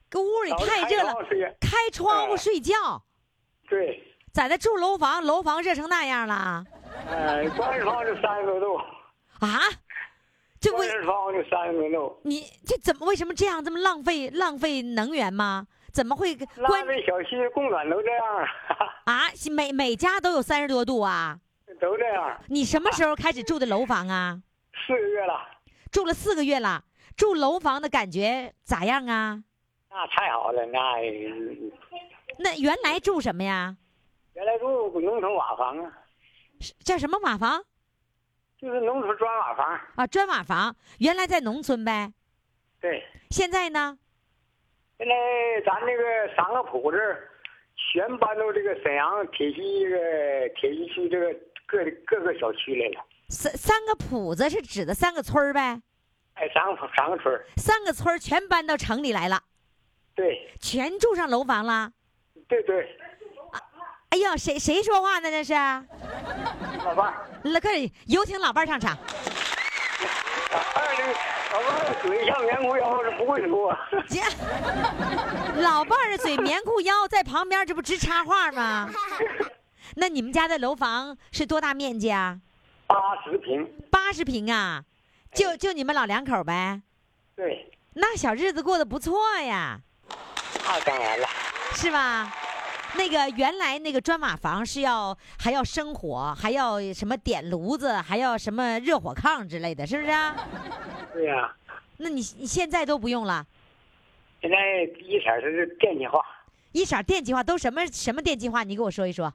[0.10, 1.14] 搁屋里太热了
[1.60, 2.74] 开窗户睡觉，
[3.70, 4.02] 对，
[4.34, 6.64] 在那住楼房，楼房热成那样了
[7.08, 8.78] 呃，关上窗就三十多度，
[9.46, 9.60] 啊？
[10.60, 12.20] 这为关上窗就三十多度。
[12.24, 15.68] 你这怎么为什么这样这么浪费浪费能源吗？
[15.94, 18.48] 怎么会关浪费小区供暖都这样啊，
[19.14, 19.30] 啊？
[19.52, 21.38] 每每家都有三十多度啊？
[21.80, 22.40] 都这样。
[22.48, 24.42] 你什么时候开始住的楼房啊？
[24.88, 25.48] 四个月了，
[25.92, 26.84] 住了四个月了，
[27.18, 29.44] 住楼房的感觉咋样啊？
[29.90, 30.80] 那太好了，那
[32.38, 33.76] 那原来住什么呀？
[34.34, 35.92] 原来住农村瓦房啊，
[36.60, 37.64] 是叫什么瓦房
[38.58, 39.80] 就是农村砖瓦房。
[39.96, 40.08] 啊？
[40.08, 40.76] 砖瓦房。
[41.00, 42.14] 原来在农村呗，
[42.80, 43.98] 对，现在呢？
[44.98, 45.16] 现在
[45.66, 46.98] 咱这个三个铺子
[47.94, 51.34] 全搬到这个沈阳铁西这个铁西区这个
[51.70, 53.06] 各各个小区来了。
[53.30, 55.82] 三三个铺子是指的三个村儿呗？
[56.34, 59.42] 哎，三个三个村儿三个村儿全搬到城里来了，
[60.16, 61.92] 对全住上楼房了。
[62.48, 62.98] 对对，
[64.10, 65.30] 哎呀，谁谁说话呢？
[65.30, 65.54] 这是？
[65.54, 68.98] 老伴儿，来，快点有请老伴儿上场。
[70.52, 71.14] 老伴儿这个
[71.54, 73.78] 老伴儿嘴像棉裤腰是不会说。
[74.08, 74.22] 姐
[75.62, 78.90] 老伴儿的嘴棉裤腰在旁边，这不直插话吗？
[79.96, 82.40] 那你们家的楼房是多大面积啊？
[82.88, 84.84] 八十平，八十平啊？
[85.34, 86.82] 就就你们老两口呗？
[87.36, 89.80] 对，那小日子过得不错呀，
[90.66, 91.28] 那当然了。
[91.76, 92.34] 是吧？
[92.96, 100.36] 那个原来那个砖瓦房是要还要生火，还要什么点炉子，还要什么热火炕之类的，是不是啊？
[101.14, 101.56] 对呀、
[101.98, 103.46] 那你你现在都不用了，
[104.42, 104.58] 现在
[105.00, 106.20] 一色儿是电气化，
[106.72, 108.64] 一色电气化都什么什么电气化？
[108.64, 109.32] 你给我说一说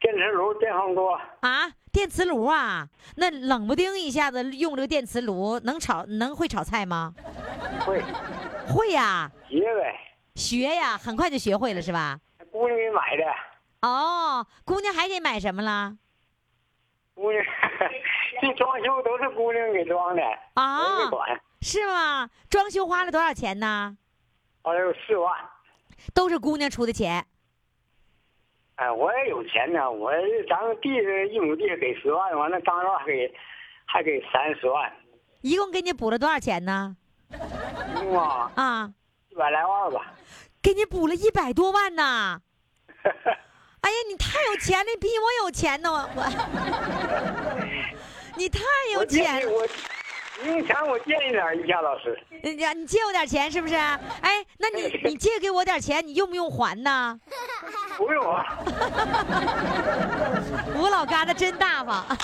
[0.00, 1.70] 电磁炉、电饭锅，啊？
[1.92, 2.88] 电磁炉啊？
[3.16, 7.14] 那冷不丁一下子用这个电磁炉，能炒能会炒菜吗？
[7.84, 8.02] 会
[8.68, 9.98] 会呀、学呗。
[10.36, 12.18] 学呀，很快就学会了是吧？
[12.52, 13.24] 姑娘给买的，
[13.88, 15.96] 哦，姑娘还给买什么了？
[17.14, 17.42] 姑娘
[18.40, 20.22] 这装修都是姑娘给装的，
[20.54, 22.30] 啊没管，是吗？
[22.48, 23.96] 装修花了多少钱呢？
[24.62, 25.34] 花了有四万。
[26.14, 27.26] 都是姑娘出的钱。
[28.78, 30.12] 哎，我也有钱呢，我
[30.48, 30.88] 咱们地
[31.32, 33.34] 一亩地给十万，完了当肉还给
[33.84, 34.92] 还给三十万，
[35.40, 36.96] 一共给你补了多少钱呢？
[37.30, 37.36] 一
[38.04, 38.92] 共啊啊，
[39.30, 40.14] 一百来万吧。
[40.62, 42.40] 给你补了一百多万呢！
[43.02, 45.90] 哎呀，你太有钱了，你比我有钱呢！
[45.90, 46.22] 我我，
[48.38, 48.60] 你太
[48.94, 49.50] 有钱了。
[50.42, 52.18] 你用钱我借你点一下老师。
[52.42, 53.74] 你你借我点钱是不是？
[53.74, 57.18] 哎，那你 你借给我点钱，你用不用还呢？
[57.96, 58.58] 不用啊，
[60.76, 62.04] 吴老疙瘩真大方。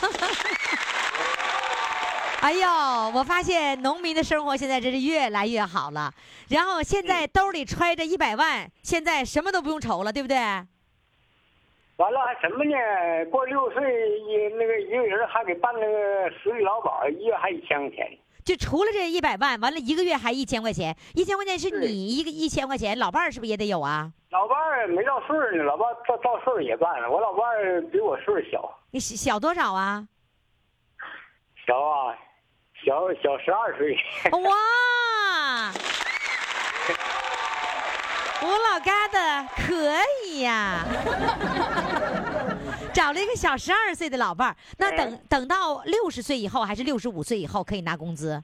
[2.40, 2.68] 哎呦，
[3.14, 6.12] 我发现农民的生活现在真是越来越好了。
[6.50, 10.36] 然后现在兜里揣着一百万，现在什么都不用愁了，对不对？
[11.96, 12.74] 完了还什么呢？
[13.30, 18.18] 过六岁一那个一个人还给办那个十里劳保，一月还一千块钱。
[18.44, 24.12] 就除了这一百万，完了一个月还一千块钱，一千块钱是你一个一千块钱，老伴儿是不是也得有啊？
[24.30, 27.08] 老伴儿没到岁数呢，老伴儿到到岁数也办了。
[27.10, 30.06] 我老伴儿比我岁数小，你小小多少啊？
[31.66, 32.18] 小啊，
[32.84, 33.96] 小小十二岁。
[34.42, 35.72] 哇！
[38.44, 39.16] 我老嘎子
[39.66, 39.94] 可
[40.26, 40.84] 以呀，
[42.92, 44.56] 找了一个小十二岁的老伴儿。
[44.76, 48.42] 那等等到六十岁以后，还是六十五岁以后可以拿工资？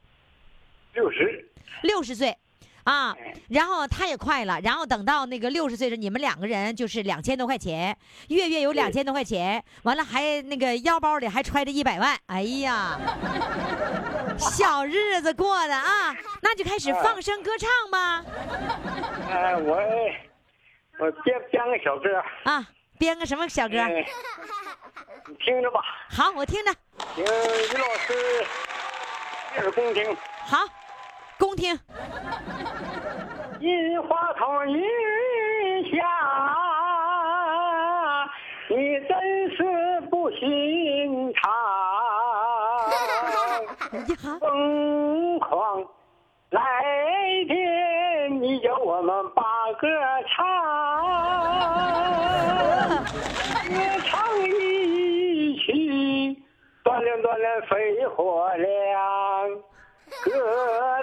[0.93, 1.45] 六十，
[1.83, 2.35] 六十岁。
[2.83, 3.15] 啊，
[3.49, 7.95] 然后他也快了，然后等到那个六十岁的时，你们两个人就是两千多块钱，
[8.29, 12.99] 月月有两千多块钱，完了还那个腰包里还揣着一百万，哎呀，
[14.37, 18.23] 小日子过的啊，那就开始放声歌唱吧，
[19.29, 19.77] 呃，我
[20.99, 22.65] 我编编个小歌，啊，
[22.97, 23.77] 编个什么小歌？
[23.79, 24.05] 哎
[25.27, 26.73] 你听着吧，好，我听着，
[27.15, 28.13] 请于老师
[29.55, 30.17] 一耳恭听。
[30.45, 30.57] 好，
[31.37, 31.79] 恭听。
[33.59, 34.81] 樱花筒一
[35.95, 35.97] 下，
[38.69, 38.75] 你
[39.07, 41.51] 真是不寻常。
[44.51, 45.81] 疯狂
[46.49, 46.61] 来
[47.47, 49.41] 电，你叫我们把
[49.79, 49.87] 歌
[50.27, 50.45] 唱，
[53.69, 56.35] 歌唱一曲，
[56.83, 58.69] 锻炼锻炼肺活量，
[60.25, 60.29] 歌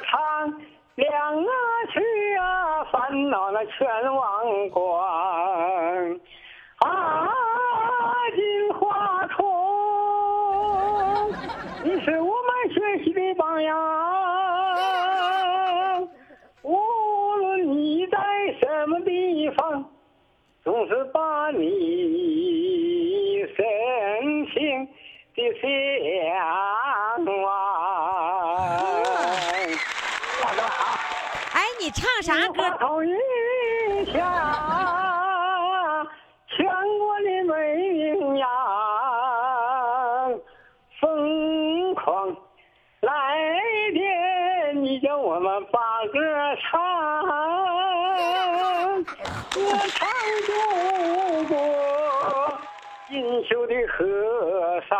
[0.04, 0.60] 唱
[0.96, 1.08] 两
[1.38, 1.48] 啊
[1.90, 5.00] 曲啊，烦恼那全忘光。
[6.80, 6.86] 啊，
[8.36, 9.38] 金花筒，
[11.82, 12.37] 你是我
[21.52, 24.86] 你深情
[25.34, 27.44] 的向往。
[31.54, 32.68] 哎，你唱啥歌？
[32.78, 33.16] 头云
[34.12, 34.18] 下，
[36.48, 36.66] 全
[36.98, 38.48] 国的美名扬，
[41.00, 42.36] 疯狂
[43.00, 43.10] 来
[43.94, 45.80] 电，你叫我们把
[46.12, 46.20] 歌
[46.60, 46.78] 唱，
[49.54, 50.08] 歌唱
[50.46, 50.52] 祖
[50.90, 50.97] 国
[53.28, 54.96] 锦绣的河山。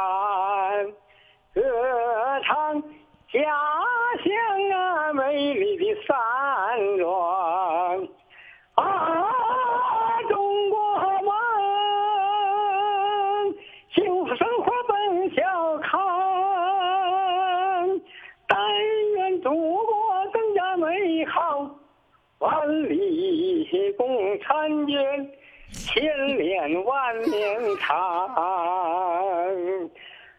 [1.55, 1.63] 歌
[2.45, 2.83] 唱
[3.33, 3.41] 家
[4.23, 6.15] 乡啊美丽的山
[6.99, 8.07] 庄
[8.75, 8.85] 啊，
[10.29, 10.79] 中国
[11.23, 11.33] 梦，
[13.95, 15.43] 幸福生活奔小
[15.79, 15.99] 康，
[18.47, 18.59] 但
[19.17, 21.71] 愿祖国更加美好，
[22.41, 25.33] 万里共婵娟，
[25.99, 28.29] 千年万年长。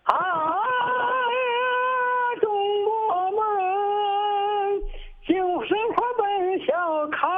[0.04, 0.16] 啊，
[2.40, 4.82] 中国梦，
[5.28, 7.30] 幸福生活奔小康，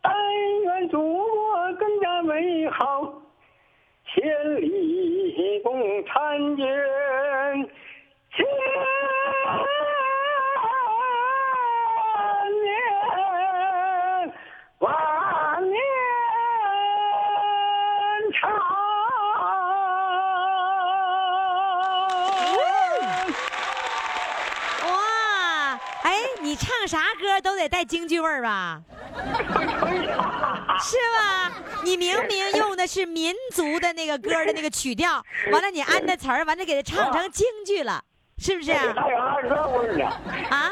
[0.00, 0.14] 但
[0.62, 3.12] 愿祖国更加美好，
[4.14, 6.64] 千里共婵娟，
[27.56, 28.82] 都得带京剧味儿吧？
[30.78, 31.50] 是吧？
[31.84, 38.02] 你明明用的是民族的那个歌的那个曲调，完了你按的词儿，完了给它唱成京剧了，
[38.36, 38.74] 是不是？
[38.74, 40.04] 还有二人转味儿呢。
[40.50, 40.70] 啊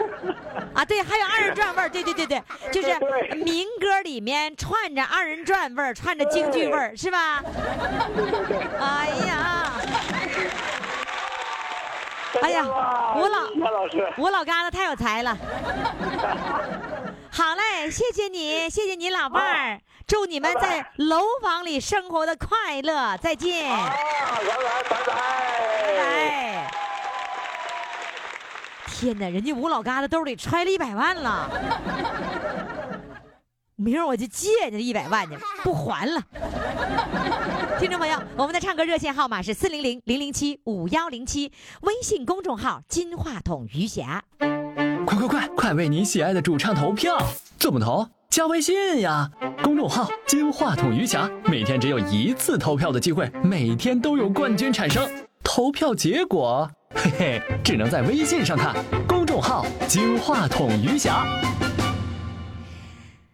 [0.75, 2.95] 啊，对，还有二人转味儿，对对对对，就是
[3.37, 7.43] 民歌里面串着二人转味儿，串着京剧味儿，是吧？
[8.79, 9.73] 哎呀，
[12.43, 12.63] 哎呀，
[13.17, 15.35] 吴老吴老师，我老嘎子太有才了。
[17.37, 24.55] 好嘞，谢谢你， 谢谢你老伴儿，祝你们在楼房里生活的快乐，再见，啊，拜拜
[24.89, 25.15] 拜拜。
[25.75, 26.71] 拜拜。
[28.87, 31.51] 天哪，人家吴老嘎子兜里揣了一百万了，
[33.75, 36.23] 明儿我就借人家一百万去，不还了。
[37.81, 44.23] 听众朋友，我们的唱歌热线号码是四零零零零七五幺零七，微信公众号金话筒余霞。
[45.27, 47.17] 快快快，为你喜爱的主唱投票！
[47.59, 48.07] 怎么投？
[48.29, 49.31] 加微信呀，
[49.63, 55.09] 公众号“金话筒余霞”，每天只有一次投票的机会，每天都有冠军产生。
[55.43, 58.75] 投票结果，嘿嘿，只能在微信上看。
[59.07, 61.25] 公众号“金话筒余霞”。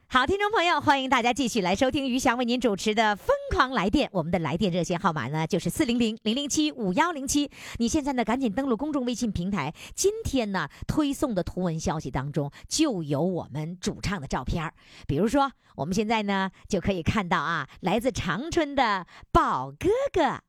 [0.07, 4.09] 好，听众朋友，欢迎大家继续来收听余翔为您主持的《疯狂来电》。
[4.15, 7.51] 我们的来电热线号码呢，就是四零零零零七五幺零七。
[7.77, 9.75] 你现在呢，赶紧登录公众微信平台。
[9.95, 14.73] 今天呢，推送的图文消息当中就有我们主唱的照片儿
[15.07, 20.41] 比如说，我们现在呢就可以看到啊，来自长春的宝哥哥。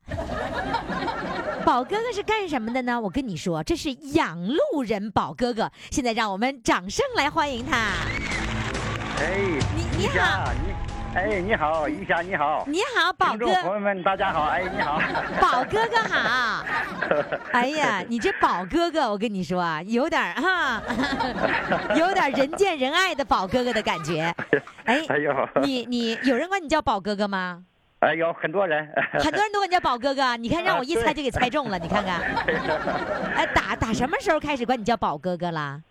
[1.65, 3.01] 宝哥哥是干什么的呢？
[3.01, 5.69] 我跟你说，这是养路人宝哥哥。
[5.91, 7.75] 现在让我们掌声来欢迎他。
[9.19, 10.73] 哎，你你好，你
[11.13, 13.45] 哎，你好，玉霞，你好，你好，宝哥。
[13.61, 14.97] 朋友们，大家好，哎，你好，
[15.41, 16.63] 宝哥哥好，
[17.51, 20.81] 哎呀，你这宝哥哥，我跟你说啊，有点儿哈，
[21.97, 24.33] 有点人见人爱的宝哥哥的感觉。
[24.85, 27.61] 哎，哎呦，你你有人管你叫宝哥哥吗？
[27.99, 28.87] 哎，有很多人，
[29.19, 32.21] 很多人都管你叫宝哥哥，你看让我一猜就给猜中了，你看看。
[33.35, 35.81] 哎，打打什么时候开始管你叫宝哥哥啦？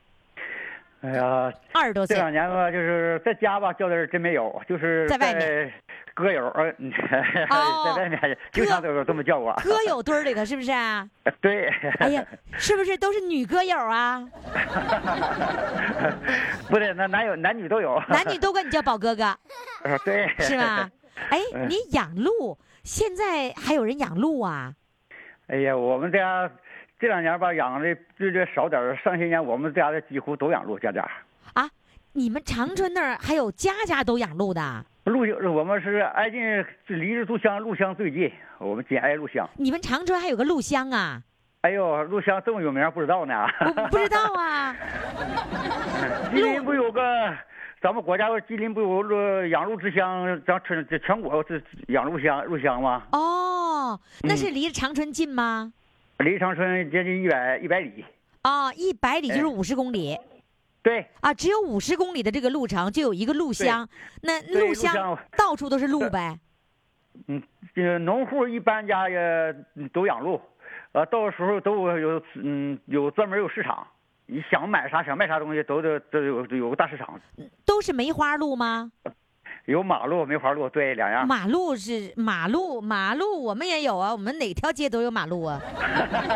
[1.03, 5.73] 哎呀，这二十多岁，这两年吧，就是在家吧叫的人真没有，就是在外面
[6.15, 6.65] 歌友，呃，
[7.51, 11.09] 哦 在外面经常都有这么叫我，歌友堆里头是不是啊？
[11.41, 11.69] 对，
[12.01, 12.23] 哎呀，
[12.59, 14.21] 是不是都是女歌友啊？
[16.69, 19.25] 不对，那男有男女都有，男女都管你叫宝哥哥。
[19.25, 19.39] 啊
[20.05, 20.91] 对，是吧？
[21.31, 24.75] 哎，嗯你养鹿，现在还有人养鹿啊？
[25.49, 26.49] 哎呀，我们家
[27.01, 31.03] 这两年吧养的就这少点儿上些年我们家的几乎都养鹿，家家。
[31.55, 31.67] 啊，
[32.13, 34.85] 你们长春那儿还有家家都养鹿的？
[35.05, 35.21] 鹿，
[35.55, 39.49] 我们是挨近离着鹿乡，鹿乡最近，我们紧挨鹿乡。
[39.57, 41.23] 你们长春还有个鹿乡啊？
[41.63, 43.47] 哎呦，鹿乡这么有名，不知道呢。
[43.61, 44.77] 我不知道啊。
[46.31, 47.01] 吉林不有个，
[47.81, 53.05] 咱们国家吉林不有鹿养鹿之乡，咱全这全国是养鹿乡鹿乡吗？
[53.13, 55.73] 哦，那是离着长春近吗？
[56.21, 58.05] 离长春接近一百一百里。
[58.43, 60.19] 啊，一百里就是哎五十公里。
[60.83, 63.87] 对，啊，只有五十公里的这个路程就有一个鹿乡，
[64.23, 66.39] 那对鹿鹿乡乡到处都是鹿呗。
[67.27, 67.43] 嗯，
[67.75, 69.55] 这农户一般家也
[69.93, 70.41] 都养鹿，
[70.93, 73.87] 呃，到时候都有嗯有专门有市场，
[74.25, 77.21] 你想买啥想卖啥东西都得都有都有个大市场，
[77.67, 78.91] 都是梅花鹿吗？
[79.67, 81.27] 有马路梅花鹿，对，两样。
[81.27, 85.61] 马路是马路，马路我们也有啊，我们哪条街都有马路啊。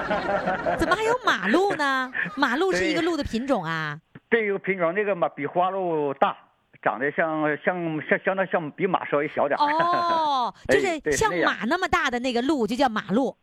[0.78, 2.12] 怎么还有马路呢？
[2.36, 3.98] 马路是一个鹿的品种啊。
[4.30, 6.36] 这个品种那个马比花鹿大，
[6.82, 9.62] 长得像像像相当像比马稍微小点儿。
[9.62, 13.36] 哦， 就哎是像马那么大的那个鹿就叫马路，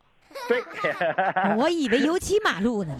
[0.48, 0.62] 对，
[1.56, 2.94] 我以为油漆马路呢。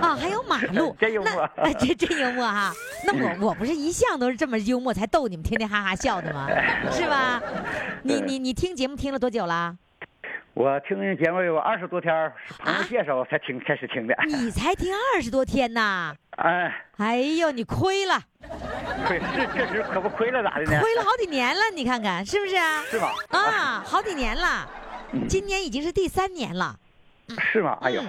[0.00, 1.50] 啊， 还有马路， 真幽默
[1.98, 2.72] 真幽默哈。
[3.04, 6.48] 那我我不是一向都是这么幽默才逗你们天天哈哈笑的吗？
[6.90, 7.40] 是吧？
[8.02, 9.76] 你你你听节目听了多久了？
[10.54, 14.16] 我听节目有二十多天朋友介绍才听开始听的。
[14.26, 16.14] 你才听二十多天呐！
[16.38, 18.18] 哎，哎呦，你亏了，
[19.06, 20.80] 亏是确实可不亏了咋的呢？
[20.80, 22.82] 亏了好几年了，你看看是不是啊？
[22.90, 23.12] 是吧？
[23.32, 24.66] 啊，好几年了，
[25.28, 26.78] 今年已经是第三年了。
[27.52, 27.76] 是吗？
[27.80, 28.00] 哎呦，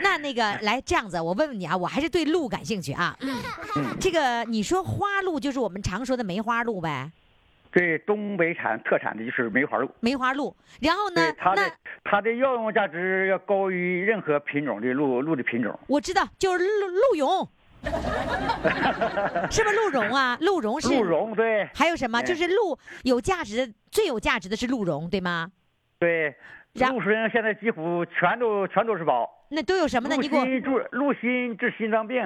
[0.00, 3.14] 那那个来这样子，我问问你啊，我还是对鹿感兴趣啊。
[4.00, 7.10] 这个你说花鹿就是我们常说的梅花鹿呗，
[7.70, 9.90] 对东北产特产的就是梅花鹿。
[10.00, 10.56] 梅花鹿。
[10.80, 11.72] 然后呢对，它的
[12.02, 15.78] 它的药用价值要高于任何品种的鹿鹿的品种。
[15.86, 17.48] 我知道，就是鹿鹿茸，
[19.50, 20.38] 是不是鹿茸啊？
[20.40, 21.02] 鹿茸是鹿。
[21.02, 22.20] 茸对还有什么？
[22.20, 25.50] 哎就是鹿有价值的，最有价值的是鹿茸，对吗？
[26.02, 26.34] 对，
[26.72, 29.46] 然鹿茸现在几乎全都全都是宝。
[29.48, 30.16] 那都有什么呢？
[30.16, 32.20] 你给我心治鹿心治心脏病，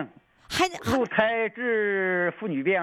[0.49, 2.81] 还还鹿胎治妇女病，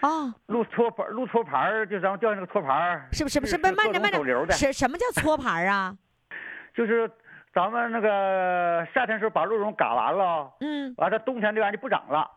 [0.00, 3.74] 哦，鹿托盘鹿托盘儿就咱们吊那个托盘儿是不是不是是不是？
[3.74, 5.94] 慢各着慢着，种走流的，什什么叫搓盘儿啊？
[6.74, 7.10] 就是
[7.52, 12.30] 咱们那个夏天时候把鹿茸嘎完了，嗯，完了冬天这玩意儿就不长了，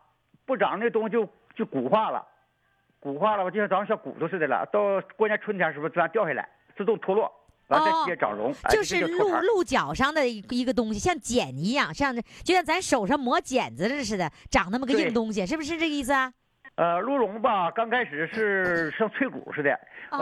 [0.44, 2.22] 不长那东西就就骨化了，
[3.00, 4.66] 骨化了，就像咱们小骨头似的了。
[4.66, 6.46] 到过年春天时候自然掉下来，
[6.76, 7.32] 自动脱落，
[7.68, 8.06] 完了
[8.70, 16.32] 就是鹿鹿角上的一一个东西，像茧一样，像就像咱手上磨茧子似的，长那么个硬东西，是不是这个意思啊？
[16.76, 19.78] 呃，鹿茸吧，刚开始是 像脆骨似的，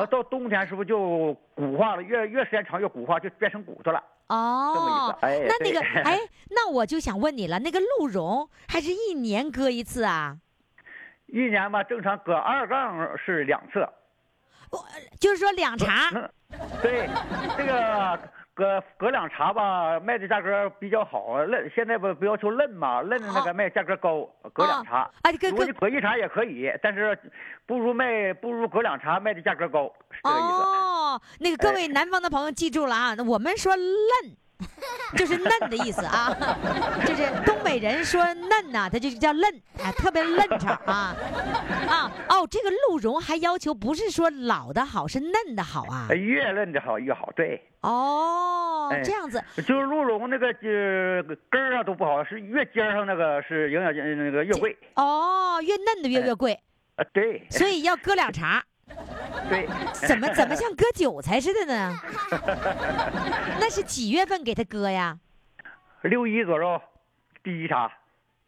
[0.06, 2.02] 到冬天是不是就骨化了？
[2.02, 4.02] 越越时间长越骨化，就变成骨头了。
[4.28, 6.18] 哦那那个哎，
[6.50, 10.38] 那我就想问你了，那个鹿茸还是一年割一次啊？
[11.26, 13.86] 一年吧，正常割二杠是两次。
[15.20, 16.30] 就是说两茬，嗯，
[16.82, 17.08] 对，
[17.56, 18.18] 这个
[18.54, 21.44] 隔隔两茬吧，卖的价格比较好。
[21.46, 25.08] 嫩现在不不要求嫩嘛，嫩的那个卖价格高，隔两茬。
[25.22, 27.18] 啊，搁搁如果你搁一茬也可以，但是
[27.66, 30.62] 不如卖不如隔两茬卖的价格高，是这个意思。
[30.62, 34.36] 哦，那个各位南方的朋友记住了啊，我们说嫩，
[35.16, 36.34] 就是嫩的意思啊，
[37.06, 41.14] 就是东北人说嫩呐、它就叫嫩，哎，特别嫩场啊
[41.88, 46.08] 啊哦，这个鹿茸还要求不是说老的好，是嫩的好啊。
[46.14, 47.60] 越嫩的好越好，对。
[47.82, 50.60] 哦，哎这样子就是鹿茸那个就
[51.50, 54.76] 根儿啊都不好，是越尖上那个是营养那个越贵。
[54.94, 56.58] 哦，越嫩的越越贵，
[56.96, 58.62] 啊，对所以要搁两茬。
[59.48, 59.68] 对。
[60.06, 61.96] 怎么怎么像割韭菜似的呢？
[63.60, 65.18] 那是几月份给他割呀？
[66.02, 66.80] 六一左右，
[67.44, 67.90] 第一茬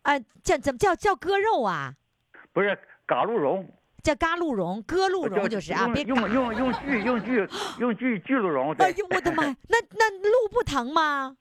[0.03, 1.95] 啊，叫怎么叫叫割肉啊？
[2.53, 2.77] 不是
[3.07, 3.69] 嘎鹿茸，
[4.03, 8.75] 叫嘎鹿茸，割鹿茸就是啊，别用用用用锯用锯用锯锯鹿茸。
[8.79, 9.57] 哎呦我的妈呀！
[9.69, 11.37] 那那鹿不疼吗？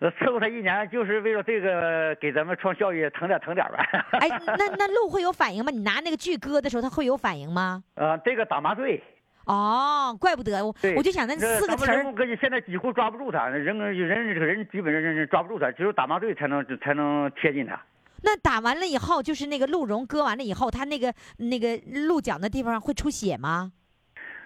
[0.00, 4.04] 伺候他一年，就是为了这个给咱们创效益，疼点疼点呗。
[4.12, 5.70] 哎， 那那鹿会有反应吗？
[5.72, 7.82] 你拿那个锯割的时候，它会有反应吗？
[7.94, 9.02] 呃，这个打麻醉。
[9.46, 17.80] 哦，怪不得我，我就想那四个词儿咱们人，跟现在几乎抓不住它，人人人这个人基本上人抓不住它，只有打麻醉才能才能贴近它。
[18.22, 23.72] 那打完了以后，就是那个鹿茸割完了以后，它那个那个鹿角那地方会出血吗？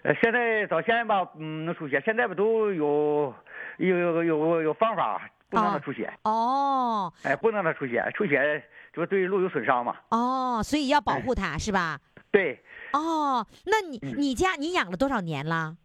[0.04, 3.34] 呃，现在早先吧，嗯，能出血，现在不都有
[3.78, 9.96] 有有有有方法不能让它出血，哦哎，不能让它出血，出血就对路有损伤嘛。
[10.08, 12.00] 哦，所以要哎保护它是吧？
[12.30, 12.58] 对
[12.94, 15.76] 哦，那你嗯你家你养了多少年了？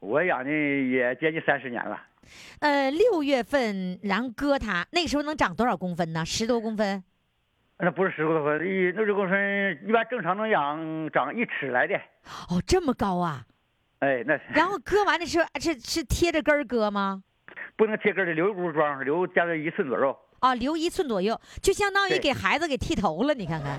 [0.00, 2.00] 我养的也接近三十年了，
[2.60, 6.24] 呃，六月份然后割它，那个时候能长多少公分呢？
[6.24, 7.04] 十多公分？
[7.78, 11.96] 那不是十多公分，一那十公分一般正常能养长一尺来的，
[12.48, 13.44] 哦，这么高啊！
[13.98, 17.22] 哎，那然后割完的时候是是贴着根儿割吗？
[17.82, 20.16] 不能贴根的，留一股桩，留加个一寸左右。
[20.38, 23.76] 啊，留一寸左右，就相当于给孩子给剃头了，你看看，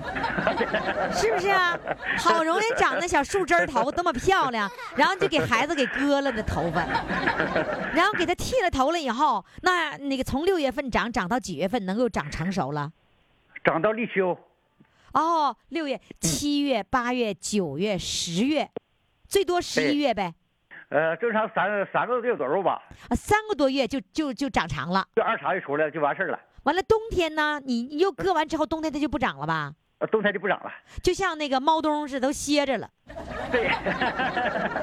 [1.10, 1.78] 是不是啊？
[2.18, 6.84] 好容易长那小树枝儿头这么漂亮， 然后就给孩子给割了那头发，
[7.94, 12.92] 然后给他剃了头了以后，那那个从六月份长长到几月份能够长成熟了？
[13.64, 14.38] 长到立秋，
[15.14, 18.68] 哦，六月、七月、八月、九月、十月，
[19.26, 20.34] 最多十一月呗，
[20.90, 25.04] 呃，正常三三个月左右吧，啊，三个多月就就就长长了。
[25.16, 29.72] 这二茬一出来就完事儿了，完了，冬天呢，你你又割完之后，冬天它就不长了吧？
[30.04, 30.70] 呃冬天就不长了。
[31.02, 32.86] 就像那个猫冬似的，都歇着了
[33.50, 33.68] 对，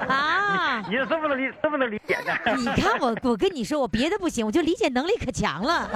[0.07, 0.81] 啊！
[0.87, 2.55] 你是这么能理这么能理解的？
[2.55, 5.89] 你看我，我跟你说，我别的不行，我就理解能力可强了。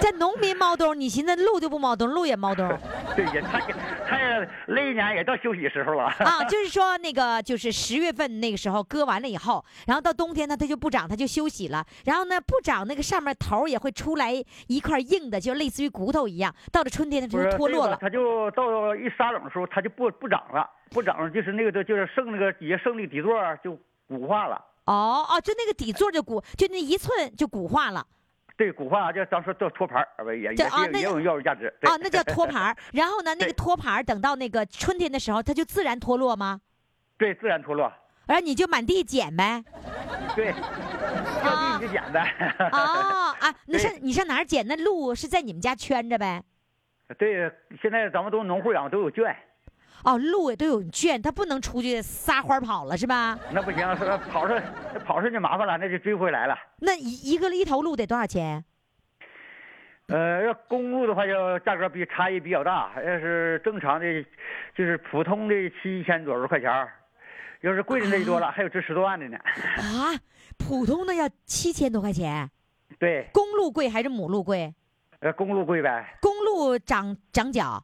[0.00, 2.68] 在农民猫冬，你寻思鹿就不猫冬，鹿也猫冬
[3.16, 3.74] 对，也他也
[4.08, 6.04] 他也累一年也到休息时候了。
[6.04, 6.44] 啊？
[6.44, 11.84] 就是说那个就是十月份那个时候割完了以后，然后到冬天呢，它就不长，它就休息了。
[12.04, 14.32] 然后呢，不长那个上面头也会出来
[14.66, 16.54] 一块硬的，就类似于骨头一样。
[16.70, 17.98] 到了春天，它就不是脱落了。
[18.00, 23.34] 它就到一撒冷的时候，它就不不长了，不长了就是那个就是剩那个底下剩那个底座
[23.64, 24.62] 就骨化了。
[24.84, 28.06] 哦哦，就那个底座就骨，就那一寸就骨化了。
[28.56, 31.72] 对，骨化就当时叫托盘儿，不也也也也有药用价值。
[31.80, 32.76] 对啊，那叫托盘儿。
[32.92, 36.60] 然后呢，那个托盘儿等到那个春天的时候，它就自然脱落吗？
[37.16, 37.90] 对，自然脱落。
[38.26, 39.64] 然后你就满地捡呗。
[40.36, 40.54] 对，
[41.44, 42.54] 要地你就捡呗。
[42.72, 44.66] 哦啊， 那上你上哪儿捡？
[44.66, 46.42] 那鹿是在你们家圈着呗？
[47.18, 47.50] 对，
[47.80, 49.24] 现在咱们都农户养都有圈，
[50.04, 53.38] 哦，鹿也都有圈，它不能出去撒欢跑了是吧？
[53.52, 54.60] 那不行，说跑上
[55.04, 56.56] 跑上就麻烦了，那就追不回来了。
[56.78, 58.64] 那一一个一头鹿得多少钱？
[60.08, 62.90] 呃，要公鹿的话，要价格比差异比较大。
[62.96, 64.24] 要是正常的，
[64.74, 66.92] 就是普通的七千左右块钱儿
[67.60, 69.38] 要是贵的那就多了，还有值十多万的呢。
[69.38, 70.12] 啊，
[70.58, 72.50] 普通的要七千多块钱，
[72.98, 74.74] 对，公鹿贵还是母鹿贵？
[75.20, 76.18] 呃，公鹿贵呗。
[76.20, 77.82] 公鹿长长脚，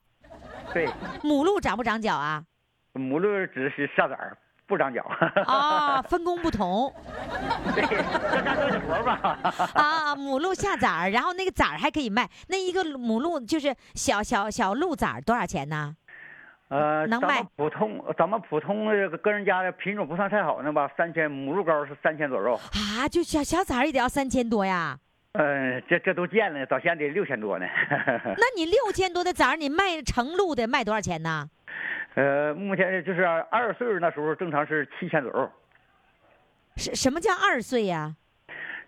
[0.73, 0.89] 对，
[1.23, 2.45] 母鹿长不长脚啊？
[2.93, 5.03] 母鹿只是下崽儿，不长脚。
[5.47, 6.93] 啊，分工不同
[7.75, 9.39] 对，就干这个活儿吧。
[9.75, 10.15] 啊。
[10.15, 12.29] 母鹿下崽儿，然后那个崽儿还可以卖。
[12.49, 15.97] 那一个母鹿就是小小小鹿崽儿多少钱呢？
[16.69, 22.55] 呃，能卖咱们普通，咱们普通的个人家的品种不算太好，那吧，三千母鹿羔是三千左右。
[22.75, 24.99] 啊，就小小崽儿也得要三千多呀？
[25.33, 27.67] 嗯，这这都见了，早先得六千多呢。
[28.37, 31.49] 那你六千多的崽儿，你卖成鹿的卖多少钱呢？
[32.15, 35.53] 呃，目前就是二岁那时候正常是七千左右，
[36.77, 38.17] 什什么叫二岁呀？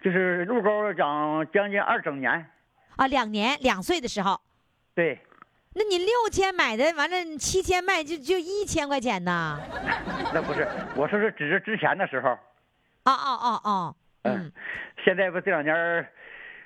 [0.02, 2.46] 就是鹿羔长将近二整年。
[2.96, 4.40] 啊，两年两岁的时候，
[4.94, 5.18] 对，
[5.74, 9.60] 那你六千买的，完了七千卖，就就一千块钱呢？
[10.34, 10.66] 那不是，
[10.96, 12.30] 我说是指着之前的时候。
[12.30, 14.50] 哦哦哦哦，嗯，
[15.04, 15.74] 现在不这两年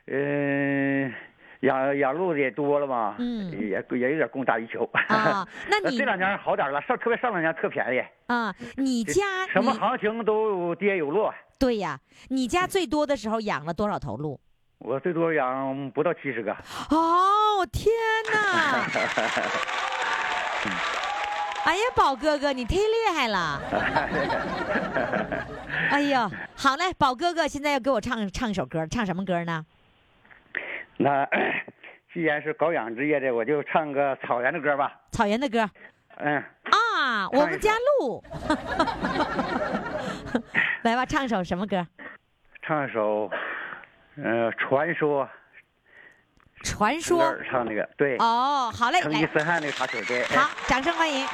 [0.07, 1.13] 儿，嗯、
[1.61, 4.89] 养养鹿的也多了嘛，嗯也也有点供大于求。
[5.09, 11.33] 啊 那你这两年好点了，上特别上两年特便宜，啊，你家什么行情都有跌有落。
[11.59, 11.99] 对呀，
[12.29, 14.39] 你家最多的时候养了多少头鹿？
[14.79, 16.53] 我最多养不到七十个。
[16.91, 17.87] 哦，天
[18.33, 18.85] 哪！
[21.65, 23.59] 哎呀，宝哥哥，你忒厉害了！
[25.91, 29.65] 哎呀，好嘞，宝哥哥，现在要给我唱唱一首歌，唱什么歌呢？
[30.97, 31.29] 那
[32.13, 35.01] 既然是搞养殖业的，我就唱个草原的歌吧。
[35.11, 35.69] 草原的歌
[36.17, 36.37] 嗯，
[36.71, 38.23] 啊，我们家鹿。
[40.83, 41.85] 来吧，唱一首什么歌？
[42.63, 43.29] 唱一首，
[44.23, 45.29] 呃，传说。
[46.63, 47.37] 传说。
[47.51, 48.17] 唱那个，对。
[48.19, 50.23] 哦，好嘞，来，成吉思汗那个插曲对。
[50.37, 51.27] 好，掌声欢迎。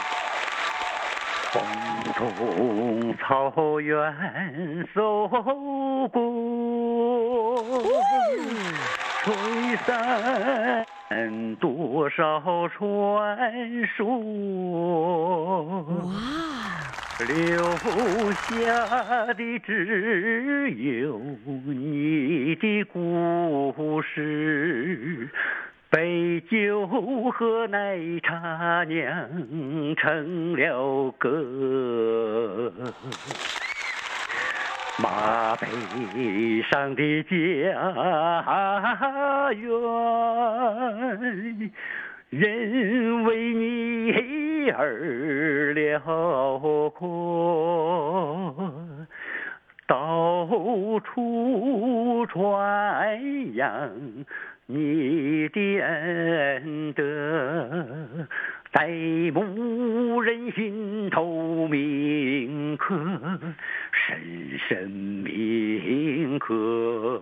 [1.52, 1.62] 风
[2.14, 6.08] 中草原走过，
[9.22, 10.84] 吹散
[11.56, 15.84] 多少传说。
[17.28, 17.62] 留
[18.32, 20.70] 下的只
[21.04, 21.20] 有
[21.66, 25.28] 你的故事。
[25.90, 26.86] 杯酒
[27.32, 29.28] 和奶茶酿
[29.96, 32.72] 成了歌，
[35.02, 35.66] 马背
[36.70, 37.30] 上的家
[39.52, 39.70] 园，
[42.28, 45.98] 人为你而辽
[46.90, 48.54] 阔，
[49.86, 50.46] 到
[51.02, 53.90] 处传扬。
[54.66, 57.02] 你的恩德
[58.72, 58.86] 在
[59.34, 62.94] 牧人心头铭刻，
[64.06, 67.20] 深深铭刻。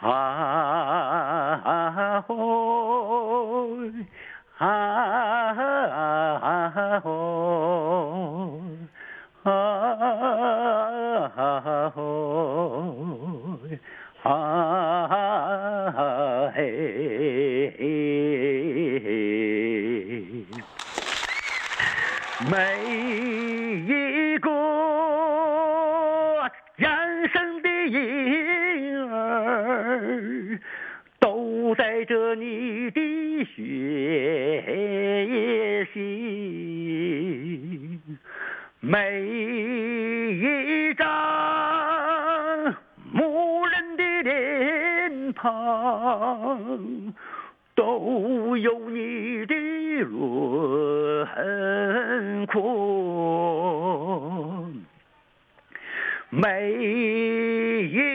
[0.00, 3.68] 啊吼，
[4.58, 5.54] 啊
[7.00, 8.60] 吼，
[9.44, 9.50] 啊
[11.94, 12.00] 吼。
[14.22, 15.08] 啊
[16.54, 16.62] 嘿，
[22.50, 22.52] 每
[23.86, 23.88] 一
[32.04, 38.00] 着你的血性，
[38.80, 39.22] 每
[40.36, 42.74] 一张。
[43.12, 47.14] 牧人的脸庞
[47.74, 49.54] 都有你的
[50.00, 51.26] 轮
[52.46, 54.70] 廓，
[56.30, 58.13] 每一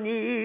[0.00, 0.37] 带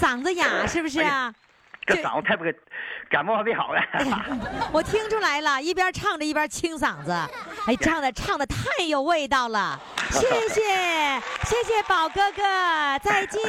[0.00, 1.32] 嗓嗓子哑是不是啊？
[1.86, 2.54] 这嗓子太不给，
[3.10, 3.80] 感冒还没好呢。
[4.72, 7.10] 我听出来了，一边唱着一边清嗓子，
[7.66, 9.80] 哎，唱的唱的太有味道了。
[10.10, 12.42] 谢谢，谢谢宝哥哥，
[13.02, 13.40] 再见。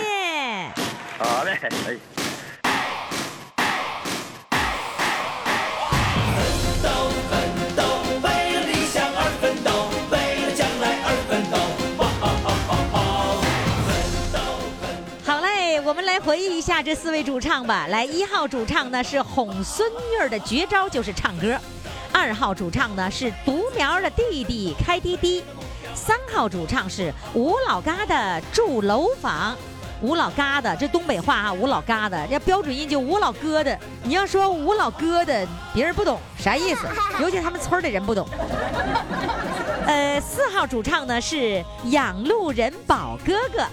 [1.20, 2.11] 好嘞，哎。
[16.24, 17.88] 回忆一下这四位主唱吧。
[17.90, 21.58] 来，一号主唱呢是哄孙女儿的绝招就是唱歌，
[22.14, 25.44] 二号主唱呢是独苗的弟弟开滴滴，
[25.96, 29.56] 三号主唱是吴老嘎的住楼房。
[30.02, 33.78] 吴老嘎的这东北话啊，吴老嘎的要标准音就吴老哥的。
[34.04, 36.88] 你要说吴老哥的，别人不懂啥意思，
[37.22, 38.28] 尤其他们村的人不懂。
[39.86, 43.64] 呃，四号主唱呢是养路人宝哥哥。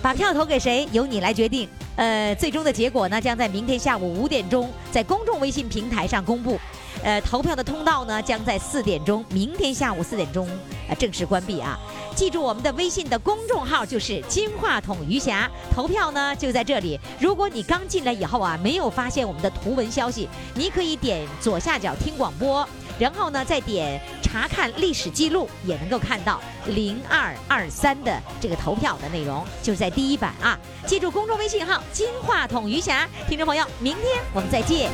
[0.00, 1.68] 把票投给谁，由你来决定。
[1.96, 6.58] 呃，最终的结果呢，将在明天下午五点钟在公众微信平台上公布。
[7.02, 10.48] 呃，投票的通道呢，将在四点钟，明天下午四点钟
[10.88, 11.78] 呃正式关闭啊。
[12.14, 16.98] 记住我们的微信的公众号就是金话筒余霞，投票呢就在这里。
[17.20, 22.68] 如果你刚进来以后啊，没有发现我们的图文消息，你可以点左下角听广播。
[22.98, 30.58] 然后呢，再点查看历史记录，也能够看到零二二三的这个投票的内容，就是在第一版啊。
[30.86, 34.90] 记住公众微信号“金话筒余霞”，听众朋友，明天我们再见。